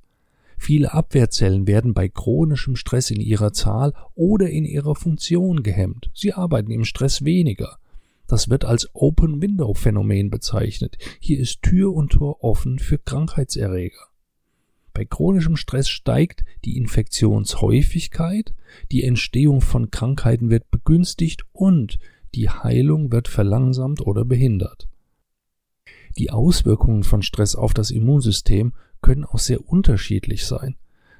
Viele 0.58 0.94
Abwehrzellen 0.94 1.68
werden 1.68 1.94
bei 1.94 2.10
chronischem 2.10 2.76
Stress 2.76 3.12
in 3.12 3.22
ihrer 3.22 3.54
Zahl 3.54 3.94
oder 4.14 4.50
in 4.50 4.66
ihrer 4.66 4.94
Funktion 4.94 5.64
gehemmt. 5.64 6.12
Sie 6.14 6.34
arbeiten 6.34 6.72
im 6.72 6.84
Stress 6.84 7.24
weniger. 7.24 7.78
Das 8.28 8.50
wird 8.50 8.66
als 8.66 8.90
Open 8.94 9.42
Window 9.42 9.74
Phänomen 9.74 10.30
bezeichnet. 10.30 10.98
Hier 11.20 11.40
ist 11.40 11.64
Tür 11.64 11.94
und 11.94 12.12
Tor 12.12 12.44
offen 12.44 12.78
für 12.78 12.98
Krankheitserreger. 12.98 14.10
Bei 14.94 15.06
chronischem 15.06 15.56
Stress 15.56 15.88
steigt 15.88 16.44
die 16.66 16.76
Infektionshäufigkeit, 16.76 18.54
die 18.92 19.06
Entstehung 19.06 19.62
von 19.62 19.92
Krankheiten 19.92 20.50
wird 20.50 20.70
begünstigt 20.72 21.46
und 21.54 22.00
die 22.36 22.50
Heilung 22.50 23.12
wird 23.12 23.27
verlangsamt 23.27 24.01
oder 24.01 24.25
behindert. 24.25 24.88
Die 26.17 26.31
Auswirkungen 26.31 27.03
von 27.03 27.21
Stress 27.21 27.55
auf 27.55 27.74
das 27.74 27.91
Immunsystem 27.91 28.74
können 29.01 29.25
auch 29.25 29.39
sehr 29.39 29.67
unterschiedlich 29.67 30.45
sein. 30.45 30.75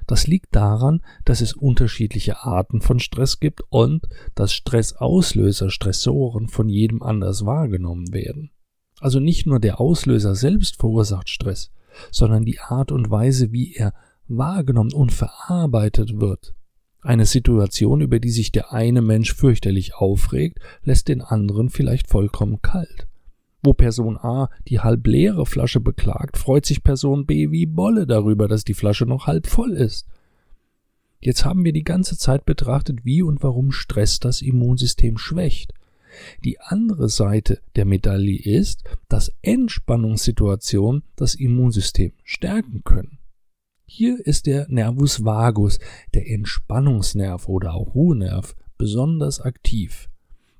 Das 0.06 0.26
liegt 0.26 0.56
daran, 0.56 1.02
dass 1.24 1.40
es 1.40 1.52
unterschiedliche 1.52 2.42
Arten 2.42 2.80
von 2.80 2.98
Stress 2.98 3.38
gibt 3.38 3.62
und 3.68 4.08
dass 4.34 4.52
Stressauslöser, 4.52 5.70
Stressoren 5.70 6.48
von 6.48 6.68
jedem 6.68 7.02
anders 7.02 7.46
wahrgenommen 7.46 8.12
werden. 8.12 8.50
Also 8.98 9.20
nicht 9.20 9.46
nur 9.46 9.60
der 9.60 9.80
Auslöser 9.80 10.34
selbst 10.34 10.76
verursacht 10.76 11.28
Stress, 11.28 11.70
sondern 12.10 12.44
die 12.44 12.58
Art 12.58 12.92
und 12.92 13.10
Weise, 13.10 13.52
wie 13.52 13.74
er 13.74 13.94
wahrgenommen 14.26 14.92
und 14.92 15.12
verarbeitet 15.12 16.20
wird. 16.20 16.54
Eine 17.02 17.24
Situation, 17.24 18.02
über 18.02 18.20
die 18.20 18.30
sich 18.30 18.52
der 18.52 18.72
eine 18.72 19.00
Mensch 19.00 19.34
fürchterlich 19.34 19.94
aufregt, 19.94 20.58
lässt 20.82 21.08
den 21.08 21.22
anderen 21.22 21.70
vielleicht 21.70 22.08
vollkommen 22.08 22.60
kalt. 22.60 23.06
Wo 23.62 23.72
Person 23.72 24.16
A 24.16 24.50
die 24.68 24.80
halb 24.80 25.06
leere 25.06 25.46
Flasche 25.46 25.80
beklagt, 25.80 26.36
freut 26.36 26.66
sich 26.66 26.82
Person 26.82 27.26
B 27.26 27.50
wie 27.50 27.66
Bolle 27.66 28.06
darüber, 28.06 28.48
dass 28.48 28.64
die 28.64 28.74
Flasche 28.74 29.06
noch 29.06 29.26
halb 29.26 29.46
voll 29.46 29.72
ist. 29.72 30.06
Jetzt 31.20 31.44
haben 31.44 31.64
wir 31.64 31.72
die 31.72 31.84
ganze 31.84 32.16
Zeit 32.16 32.46
betrachtet, 32.46 33.04
wie 33.04 33.22
und 33.22 33.42
warum 33.42 33.72
Stress 33.72 34.20
das 34.20 34.40
Immunsystem 34.40 35.18
schwächt. 35.18 35.74
Die 36.44 36.58
andere 36.60 37.08
Seite 37.08 37.60
der 37.76 37.84
Medaille 37.84 38.38
ist, 38.38 38.84
dass 39.08 39.32
Entspannungssituationen 39.42 41.02
das 41.16 41.34
Immunsystem 41.34 42.12
stärken 42.24 42.82
können. 42.84 43.19
Hier 43.92 44.24
ist 44.24 44.46
der 44.46 44.68
Nervus 44.68 45.24
vagus, 45.24 45.80
der 46.14 46.30
Entspannungsnerv 46.30 47.48
oder 47.48 47.74
auch 47.74 47.92
Ruhenerv, 47.92 48.54
besonders 48.78 49.40
aktiv. 49.40 50.08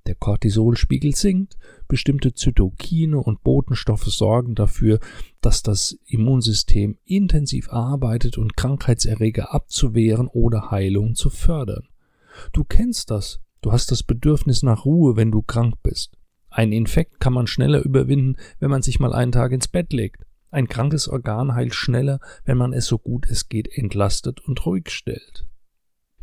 Der 0.09 0.17
Cortisolspiegel 0.17 1.15
sinkt, 1.15 1.57
bestimmte 1.87 2.35
Zytokine 2.35 3.19
und 3.19 3.45
Botenstoffe 3.45 4.07
sorgen 4.07 4.57
dafür, 4.57 4.99
dass 5.41 5.63
das 5.63 5.97
Immunsystem 6.07 6.99
intensiv 7.05 7.71
arbeitet 7.71 8.37
und 8.37 8.57
Krankheitserreger 8.57 9.55
abzuwehren 9.55 10.27
oder 10.27 10.73
Heilung 10.73 11.15
zu 11.15 11.31
fördern. 11.31 11.87
Du 12.53 12.65
kennst 12.65 13.13
das, 13.13 13.39
du 13.61 13.71
hast 13.71 13.93
das 13.93 14.03
Bedürfnis 14.03 14.65
nach 14.65 14.85
Ruhe, 14.85 15.15
wenn 15.15 15.31
du 15.31 15.41
krank 15.41 15.77
bist. 15.85 16.17
Einen 16.49 16.73
Infekt 16.73 17.21
kann 17.21 17.33
man 17.33 17.47
schneller 17.47 17.85
überwinden, 17.85 18.35
wenn 18.59 18.71
man 18.71 18.83
sich 18.83 18.99
mal 18.99 19.13
einen 19.13 19.31
Tag 19.31 19.53
ins 19.53 19.69
Bett 19.69 19.93
legt. 19.93 20.27
Ein 20.51 20.69
krankes 20.69 21.09
Organ 21.09 21.55
heilt 21.55 21.75
schneller, 21.75 22.19
wenn 22.45 22.59
man 22.59 22.73
es 22.73 22.87
so 22.87 22.99
gut 22.99 23.27
es 23.31 23.49
geht 23.49 23.69
entlastet 23.77 24.41
und 24.41 24.67
ruhig 24.67 24.91
stellt. 24.91 25.47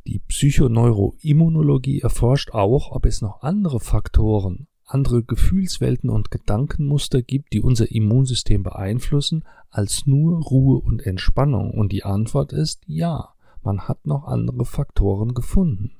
Die 0.06 0.20
Psychoneuroimmunologie 0.20 2.02
erforscht 2.02 2.52
auch, 2.52 2.92
ob 2.92 3.06
es 3.06 3.22
noch 3.22 3.42
andere 3.42 3.80
Faktoren, 3.80 4.68
andere 4.86 5.24
Gefühlswelten 5.24 6.10
und 6.10 6.32
Gedankenmuster 6.32 7.22
gibt, 7.22 7.54
die 7.54 7.62
unser 7.62 7.92
Immunsystem 7.92 8.64
beeinflussen, 8.64 9.44
als 9.70 10.06
nur 10.06 10.42
Ruhe 10.42 10.80
und 10.80 11.06
Entspannung. 11.06 11.72
Und 11.72 11.92
die 11.92 12.04
Antwort 12.04 12.54
ist 12.54 12.84
ja, 12.86 13.34
man 13.64 13.82
hat 13.82 14.06
noch 14.06 14.26
andere 14.26 14.66
Faktoren 14.66 15.34
gefunden. 15.34 15.98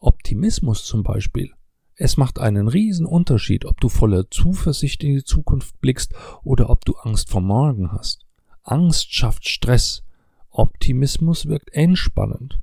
Optimismus 0.00 0.84
zum 0.84 1.02
Beispiel 1.02 1.52
es 1.96 2.18
macht 2.18 2.38
einen 2.38 2.68
riesen 2.68 3.06
Unterschied, 3.06 3.64
ob 3.64 3.80
du 3.80 3.88
voller 3.88 4.30
Zuversicht 4.30 5.02
in 5.02 5.14
die 5.14 5.24
Zukunft 5.24 5.80
blickst 5.80 6.14
oder 6.44 6.68
ob 6.68 6.84
du 6.84 6.94
Angst 6.96 7.30
vor 7.30 7.40
morgen 7.40 7.90
hast. 7.90 8.26
Angst 8.62 9.14
schafft 9.14 9.48
Stress. 9.48 10.02
Optimismus 10.50 11.46
wirkt 11.46 11.72
entspannend. 11.72 12.60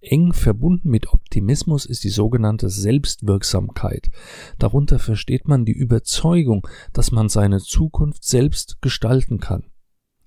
Eng 0.00 0.32
verbunden 0.32 0.90
mit 0.90 1.12
Optimismus 1.12 1.86
ist 1.86 2.04
die 2.04 2.10
sogenannte 2.10 2.68
Selbstwirksamkeit. 2.68 4.10
Darunter 4.58 4.98
versteht 4.98 5.48
man 5.48 5.64
die 5.64 5.72
Überzeugung, 5.72 6.66
dass 6.92 7.12
man 7.12 7.28
seine 7.28 7.60
Zukunft 7.60 8.24
selbst 8.24 8.82
gestalten 8.82 9.38
kann, 9.38 9.64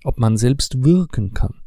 ob 0.02 0.18
man 0.18 0.36
selbst 0.36 0.82
wirken 0.82 1.32
kann. 1.32 1.62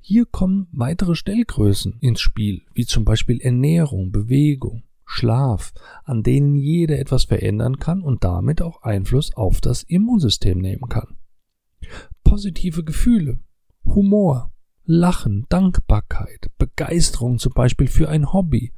Hier 0.00 0.24
kommen 0.24 0.68
weitere 0.72 1.16
Stellgrößen 1.16 1.98
ins 2.00 2.20
Spiel, 2.20 2.62
wie 2.72 2.86
zum 2.86 3.04
Beispiel 3.04 3.40
Ernährung, 3.40 4.12
Bewegung, 4.12 4.84
Schlaf, 5.06 5.72
an 6.04 6.22
denen 6.22 6.56
jeder 6.56 6.98
etwas 6.98 7.24
verändern 7.24 7.78
kann 7.78 8.02
und 8.02 8.24
damit 8.24 8.60
auch 8.60 8.82
Einfluss 8.82 9.34
auf 9.34 9.60
das 9.60 9.82
Immunsystem 9.84 10.58
nehmen 10.58 10.88
kann. 10.88 11.16
Positive 12.24 12.84
Gefühle, 12.84 13.38
Humor, 13.84 14.52
Lachen, 14.84 15.46
Dankbarkeit, 15.48 16.50
Begeisterung 16.58 17.38
zum 17.38 17.52
Beispiel 17.52 17.86
für 17.86 18.08
ein 18.08 18.32
Hobby, 18.32 18.72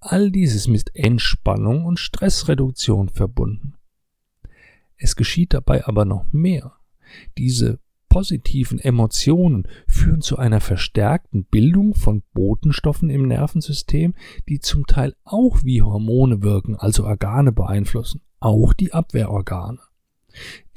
all 0.00 0.30
dieses 0.30 0.66
mit 0.66 0.94
Entspannung 0.94 1.84
und 1.84 1.98
Stressreduktion 1.98 3.10
verbunden. 3.10 3.74
Es 4.96 5.14
geschieht 5.14 5.52
dabei 5.52 5.86
aber 5.86 6.04
noch 6.04 6.32
mehr. 6.32 6.72
Diese 7.36 7.78
positiven 8.16 8.78
Emotionen 8.78 9.68
führen 9.86 10.22
zu 10.22 10.38
einer 10.38 10.62
verstärkten 10.62 11.44
Bildung 11.44 11.94
von 11.94 12.22
Botenstoffen 12.32 13.10
im 13.10 13.28
Nervensystem, 13.28 14.14
die 14.48 14.58
zum 14.58 14.86
Teil 14.86 15.14
auch 15.24 15.62
wie 15.64 15.82
Hormone 15.82 16.42
wirken, 16.42 16.76
also 16.76 17.04
Organe 17.04 17.52
beeinflussen, 17.52 18.22
auch 18.40 18.72
die 18.72 18.94
Abwehrorgane. 18.94 19.80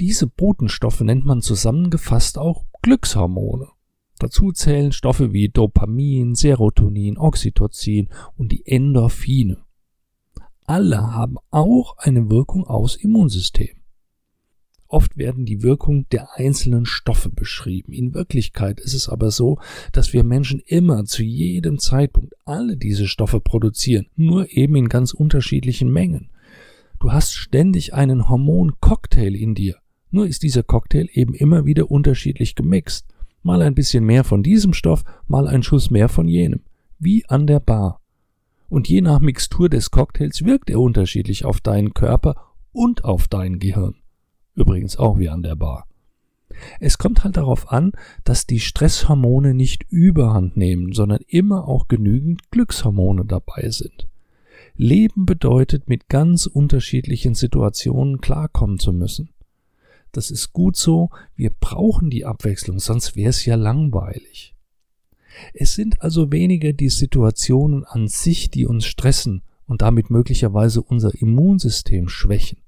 Diese 0.02 0.28
Botenstoffe 0.28 0.99
nennt 0.99 1.23
man 1.23 1.41
zusammengefasst 1.41 2.38
auch 2.38 2.65
Glückshormone. 2.82 3.69
Dazu 4.19 4.52
zählen 4.52 4.91
Stoffe 4.91 5.32
wie 5.32 5.47
Dopamin, 5.47 6.36
Serotonin, 6.36 7.17
Oxytocin 7.17 8.10
und 8.36 8.52
die 8.52 8.65
Endorphine. 8.65 9.60
Alle 10.65 11.13
haben 11.13 11.38
auch 11.52 11.99
eine 11.99 12.30
Wirkung 12.30 12.67
aufs 12.67 12.97
Immunsystem. 12.97 13.79
Oft 14.91 15.17
werden 15.17 15.45
die 15.45 15.62
Wirkung 15.62 16.10
der 16.10 16.30
einzelnen 16.34 16.88
Stoffe 16.88 17.30
beschrieben. 17.30 17.93
In 17.93 18.15
Wirklichkeit 18.15 18.80
ist 18.80 18.95
es 18.95 19.08
aber 19.08 19.30
so, 19.30 19.60
dass 19.91 20.13
wir 20.13 20.23
Menschen 20.23 20.63
immer 20.65 21.06
zu 21.06 21.21
jedem 21.21 21.78
Zeitpunkt 21.78 22.34
alle 22.43 22.75
diese 22.75 23.08
Stoffe 23.08 23.39
produzieren, 23.39 24.08
nur 24.15 24.52
eben 24.52 24.75
in 24.75 24.89
ganz 24.89 25.13
unterschiedlichen 25.13 25.93
Mengen. 25.93 26.32
Du 26.99 27.12
hast 27.12 27.34
ständig 27.34 27.93
einen 27.93 28.30
Hormoncocktail 28.30 29.36
in 29.36 29.54
dir. 29.54 29.75
Nur 30.10 30.25
ist 30.25 30.41
dieser 30.41 30.63
Cocktail 30.63 31.08
eben 31.13 31.36
immer 31.36 31.65
wieder 31.65 31.91
unterschiedlich 31.91 32.56
gemixt. 32.56 33.06
Mal 33.43 33.62
ein 33.62 33.75
bisschen 33.75 34.04
mehr 34.04 34.23
von 34.23 34.41
diesem 34.41 34.73
Stoff, 34.73 35.04
mal 35.28 35.47
ein 35.47 35.62
Schuss 35.62 35.91
mehr 35.91 36.10
von 36.10 36.28
jenem. 36.28 36.62
Wie 36.97 37.25
an 37.28 37.45
der 37.45 37.60
Bar. 37.60 38.02
Und 38.69 38.89
je 38.89 39.02
nach 39.02 39.19
Mixtur 39.19 39.69
des 39.69 39.91
Cocktails 39.91 40.45
wirkt 40.45 40.71
er 40.71 40.80
unterschiedlich 40.80 41.45
auf 41.45 41.62
deinen 41.62 41.93
Körper 41.93 42.36
und 42.71 43.06
auf 43.06 43.28
dein 43.28 43.60
Gehirn. 43.60 43.95
Übrigens 44.60 44.98
auch 44.98 45.17
wie 45.17 45.30
an 45.30 45.41
der 45.41 45.56
Bar. 45.56 45.88
Es 46.82 46.98
kommt 46.98 47.24
halt 47.24 47.38
darauf 47.38 47.72
an, 47.72 47.93
dass 48.26 48.45
die 48.45 48.60
Stresshormone 48.60 49.54
nicht 49.54 49.86
überhand 49.89 50.58
nehmen, 50.58 50.91
sondern 50.91 51.22
immer 51.28 51.65
auch 51.65 51.88
genügend 51.88 52.52
Glückshormone 52.52 53.24
dabei 53.24 53.69
sind. 53.69 54.10
Leben 54.76 55.26
bedeutet, 55.26 55.88
mit 55.88 56.10
ganz 56.10 56.45
unterschiedlichen 56.45 57.36
Situationen 57.36 58.19
klarkommen 58.19 58.80
zu 58.80 58.91
müssen. 58.91 59.30
Das 60.12 60.30
ist 60.30 60.52
gut 60.52 60.76
so, 60.76 61.10
wir 61.38 61.52
brauchen 61.58 62.10
die 62.10 62.26
Abwechslung, 62.26 62.80
sonst 62.80 63.15
wäre 63.15 63.30
es 63.30 63.45
ja 63.45 63.56
langweilig. 63.56 64.56
Es 65.54 65.74
sind 65.74 66.02
also 66.02 66.34
weniger 66.34 66.74
die 66.74 66.89
Situationen 66.89 67.86
an 67.86 68.10
sich, 68.10 68.50
die 68.50 68.65
uns 68.65 68.86
stressen 68.86 69.41
und 69.67 69.84
damit 69.84 70.10
möglicherweise 70.10 70.82
unser 70.82 71.13
Immunsystem 71.15 72.10
schwächen, 72.10 72.60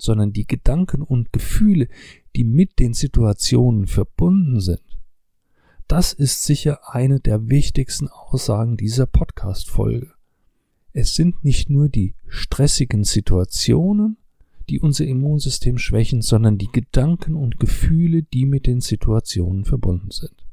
sondern 0.00 0.32
die 0.32 0.46
Gedanken 0.46 1.02
und 1.02 1.32
Gefühle, 1.32 1.88
die 2.36 2.44
mit 2.44 2.78
den 2.78 2.94
Situationen 2.94 3.86
verbunden 3.86 4.60
sind. 4.60 4.82
Das 5.88 6.12
ist 6.12 6.44
sicher 6.44 6.94
eine 6.94 7.20
der 7.20 7.48
wichtigsten 7.48 8.08
Aussagen 8.08 8.76
dieser 8.76 9.06
Podcast-Folge. 9.06 10.12
Es 10.92 11.14
sind 11.14 11.44
nicht 11.44 11.70
nur 11.70 11.88
die 11.88 12.14
stressigen 12.28 13.04
Situationen, 13.04 14.16
die 14.68 14.80
unser 14.80 15.04
Immunsystem 15.04 15.78
schwächen, 15.78 16.22
sondern 16.22 16.58
die 16.58 16.70
Gedanken 16.70 17.34
und 17.34 17.58
Gefühle, 17.58 18.22
die 18.22 18.46
mit 18.46 18.66
den 18.66 18.80
Situationen 18.80 19.64
verbunden 19.64 20.12
sind. 20.12 20.46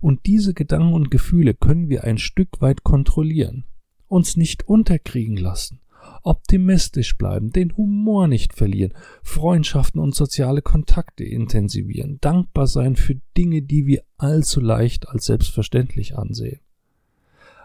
Und 0.00 0.26
diese 0.26 0.52
Gedanken 0.52 0.94
und 0.94 1.10
Gefühle 1.10 1.54
können 1.54 1.88
wir 1.88 2.04
ein 2.04 2.18
Stück 2.18 2.60
weit 2.60 2.82
kontrollieren, 2.82 3.64
uns 4.08 4.36
nicht 4.36 4.68
unterkriegen 4.68 5.36
lassen, 5.36 5.80
optimistisch 6.22 7.16
bleiben, 7.16 7.50
den 7.50 7.76
Humor 7.76 8.28
nicht 8.28 8.54
verlieren, 8.54 8.94
Freundschaften 9.22 10.00
und 10.00 10.14
soziale 10.14 10.62
Kontakte 10.62 11.24
intensivieren, 11.24 12.18
dankbar 12.20 12.66
sein 12.66 12.96
für 12.96 13.16
Dinge, 13.36 13.62
die 13.62 13.86
wir 13.86 14.02
allzu 14.16 14.60
leicht 14.60 15.08
als 15.08 15.26
selbstverständlich 15.26 16.16
ansehen. 16.16 16.60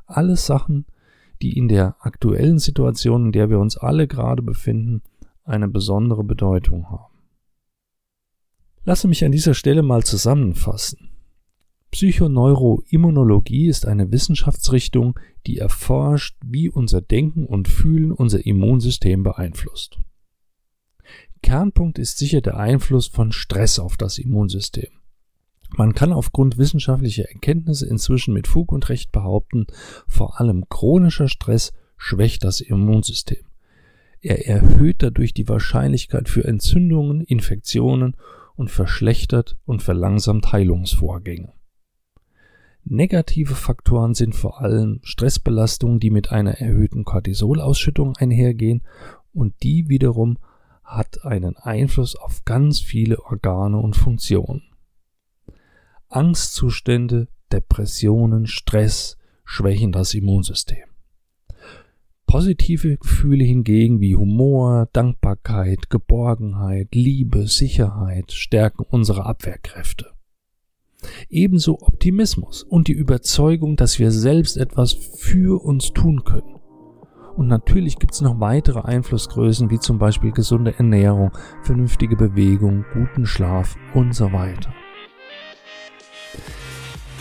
Alles 0.06 0.45
Sachen, 0.45 0.86
die 1.41 1.58
in 1.58 1.67
der 1.67 1.95
aktuellen 1.99 2.60
Situation, 2.60 3.27
in 3.27 3.32
der 3.32 3.49
wir 3.49 3.60
uns 3.60 3.77
alle 3.77 4.08
gerade 4.08 4.41
befinden, 4.41 5.01
eine 5.43 5.67
besondere 5.67 6.23
Bedeutung 6.23 6.89
haben. 6.89 7.13
Lasse 8.84 9.08
mich 9.08 9.23
an 9.23 9.32
dieser 9.32 9.54
Stelle 9.54 9.84
mal 9.84 10.04
zusammenfassen. 10.04 11.11
Psychoneuroimmunologie 11.91 13.67
ist 13.67 13.86
eine 13.86 14.12
Wissenschaftsrichtung, 14.12 15.19
die 15.45 15.58
erforscht, 15.58 16.38
wie 16.45 16.69
unser 16.69 17.01
Denken 17.01 17.45
und 17.45 17.67
Fühlen 17.67 18.12
unser 18.12 18.45
Immunsystem 18.45 19.23
beeinflusst. 19.23 19.99
Kernpunkt 21.41 21.99
ist 21.99 22.17
sicher 22.17 22.41
der 22.41 22.58
Einfluss 22.58 23.08
von 23.08 23.32
Stress 23.32 23.77
auf 23.77 23.97
das 23.97 24.19
Immunsystem. 24.19 24.89
Man 25.75 25.93
kann 25.93 26.13
aufgrund 26.13 26.58
wissenschaftlicher 26.58 27.30
Erkenntnisse 27.30 27.88
inzwischen 27.88 28.34
mit 28.34 28.47
Fug 28.47 28.71
und 28.71 28.89
Recht 28.89 29.12
behaupten, 29.12 29.67
vor 30.08 30.39
allem 30.39 30.69
chronischer 30.69 31.27
Stress 31.27 31.71
schwächt 31.97 32.43
das 32.43 32.62
Immunsystem. 32.62 33.43
Er 34.21 34.47
erhöht 34.47 34.97
dadurch 34.99 35.34
die 35.34 35.47
Wahrscheinlichkeit 35.47 36.30
für 36.30 36.43
Entzündungen, 36.45 37.21
Infektionen 37.21 38.15
und 38.56 38.69
verschlechtert 38.69 39.58
und 39.65 39.82
verlangsamt 39.82 40.51
Heilungsvorgänge. 40.51 41.54
Negative 42.84 43.56
Faktoren 43.56 44.13
sind 44.13 44.36
vor 44.36 44.62
allem 44.62 45.00
Stressbelastungen, 45.04 46.00
die 46.00 46.10
mit 46.10 46.32
einer 46.32 46.60
erhöhten 46.60 47.04
Cortisolausschüttung 47.04 48.17
einhergehen 48.17 48.82
und 49.34 49.63
die 49.63 49.88
wiederum 49.88 50.38
hat 50.84 51.24
einen 51.24 51.56
Einfluss 51.56 52.15
auf 52.15 52.44
ganz 52.44 52.80
viele 52.80 53.24
Organe 53.24 53.78
und 53.78 53.96
Funktionen. 53.96 54.63
Angstzustände, 56.10 57.28
Depressionen, 57.52 58.46
Stress 58.48 59.17
schwächen 59.46 59.91
das 59.91 60.13
Immunsystem. 60.13 60.84
Positive 62.26 62.98
Gefühle 62.98 63.44
hingegen 63.44 64.00
wie 64.00 64.15
Humor, 64.15 64.89
Dankbarkeit, 64.94 65.89
Geborgenheit, 65.89 66.96
Liebe, 66.96 67.48
Sicherheit 67.48 68.32
stärken 68.32 68.86
unsere 68.89 69.26
Abwehrkräfte. 69.26 70.12
Ebenso 71.29 71.79
Optimismus 71.81 72.63
und 72.63 72.87
die 72.87 72.93
Überzeugung, 72.93 73.75
dass 73.75 73.99
wir 73.99 74.11
selbst 74.11 74.57
etwas 74.57 74.93
für 74.93 75.63
uns 75.63 75.93
tun 75.93 76.23
können. 76.23 76.59
Und 77.35 77.47
natürlich 77.47 77.97
gibt 77.97 78.13
es 78.13 78.21
noch 78.21 78.39
weitere 78.39 78.81
Einflussgrößen 78.81 79.69
wie 79.69 79.79
zum 79.79 79.97
Beispiel 79.97 80.31
gesunde 80.31 80.77
Ernährung, 80.77 81.31
vernünftige 81.63 82.15
Bewegung, 82.15 82.85
guten 82.93 83.25
Schlaf 83.25 83.77
und 83.93 84.13
so 84.13 84.31
weiter. 84.33 84.73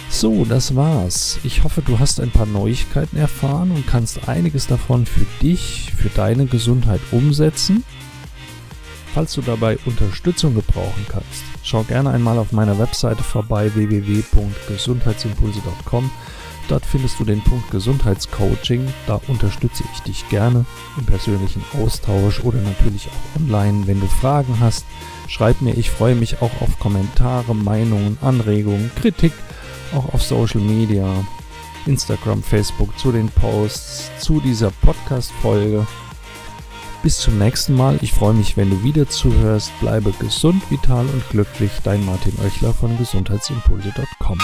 So, 0.09 0.45
das 0.45 0.75
war's. 0.75 1.39
Ich 1.45 1.63
hoffe, 1.63 1.83
du 1.83 2.01
hast 2.01 2.21
ein 2.21 2.33
paar 2.33 2.45
Neuigkeiten 2.45 3.17
erfahren 3.17 3.71
und 3.71 3.87
kannst 3.87 4.29
einiges 4.29 4.67
davon 4.67 5.07
für 5.07 5.25
dich, 5.41 5.93
für 5.97 6.09
deine 6.09 6.47
Gesundheit 6.47 7.01
umsetzen. 7.13 7.85
Falls 9.15 9.35
du 9.35 9.43
dabei 9.43 9.79
Unterstützung 9.87 10.55
gebrauchen 10.55 11.07
kannst, 11.09 11.43
schau 11.63 11.83
gerne 11.83 12.11
einmal 12.11 12.39
auf 12.39 12.53
meiner 12.53 12.79
Webseite 12.79 13.25
vorbei 13.25 13.75
www.gesundheitsimpulse.com. 13.75 16.11
Dort 16.69 16.87
findest 16.87 17.19
du 17.19 17.25
den 17.25 17.43
Punkt 17.43 17.73
Gesundheitscoaching. 17.73 18.87
Da 19.09 19.21
unterstütze 19.27 19.83
ich 19.93 19.99
dich 20.03 20.29
gerne 20.29 20.65
im 20.97 21.07
persönlichen 21.07 21.65
Austausch 21.83 22.39
oder 22.45 22.61
natürlich 22.61 23.09
auch 23.09 23.41
online. 23.41 23.89
Wenn 23.89 23.99
du 24.01 24.07
Fragen 24.07 24.61
hast, 24.61 24.87
schreib 25.27 25.61
mir. 25.61 25.75
Ich 25.75 25.91
freue 25.91 26.15
mich 26.15 26.41
auch 26.41 26.61
auf 26.61 26.79
Kommentare, 26.79 27.57
Meinungen, 27.57 28.17
Anregungen, 28.21 28.93
Kritik 28.95 29.33
auch 29.95 30.15
auf 30.15 30.23
Social 30.23 30.61
Media, 30.61 31.07
Instagram, 31.87 32.43
Facebook, 32.43 32.97
zu 32.99 33.13
den 33.13 33.29
Posts, 33.29 34.11
zu 34.21 34.41
dieser 34.41 34.71
Podcast-Folge. 34.71 35.87
Bis 37.03 37.19
zum 37.19 37.39
nächsten 37.39 37.75
Mal. 37.75 37.99
Ich 38.03 38.13
freue 38.13 38.35
mich, 38.35 38.57
wenn 38.57 38.71
du 38.71 38.83
wieder 38.83 39.09
zuhörst. 39.09 39.73
Bleibe 39.81 40.13
gesund, 40.13 40.63
vital 40.71 41.07
und 41.07 41.29
glücklich. 41.31 41.71
Dein 41.83 42.05
Martin 42.05 42.35
Oechler 42.45 42.75
von 42.75 42.97
gesundheitsimpulse.com. 42.99 44.39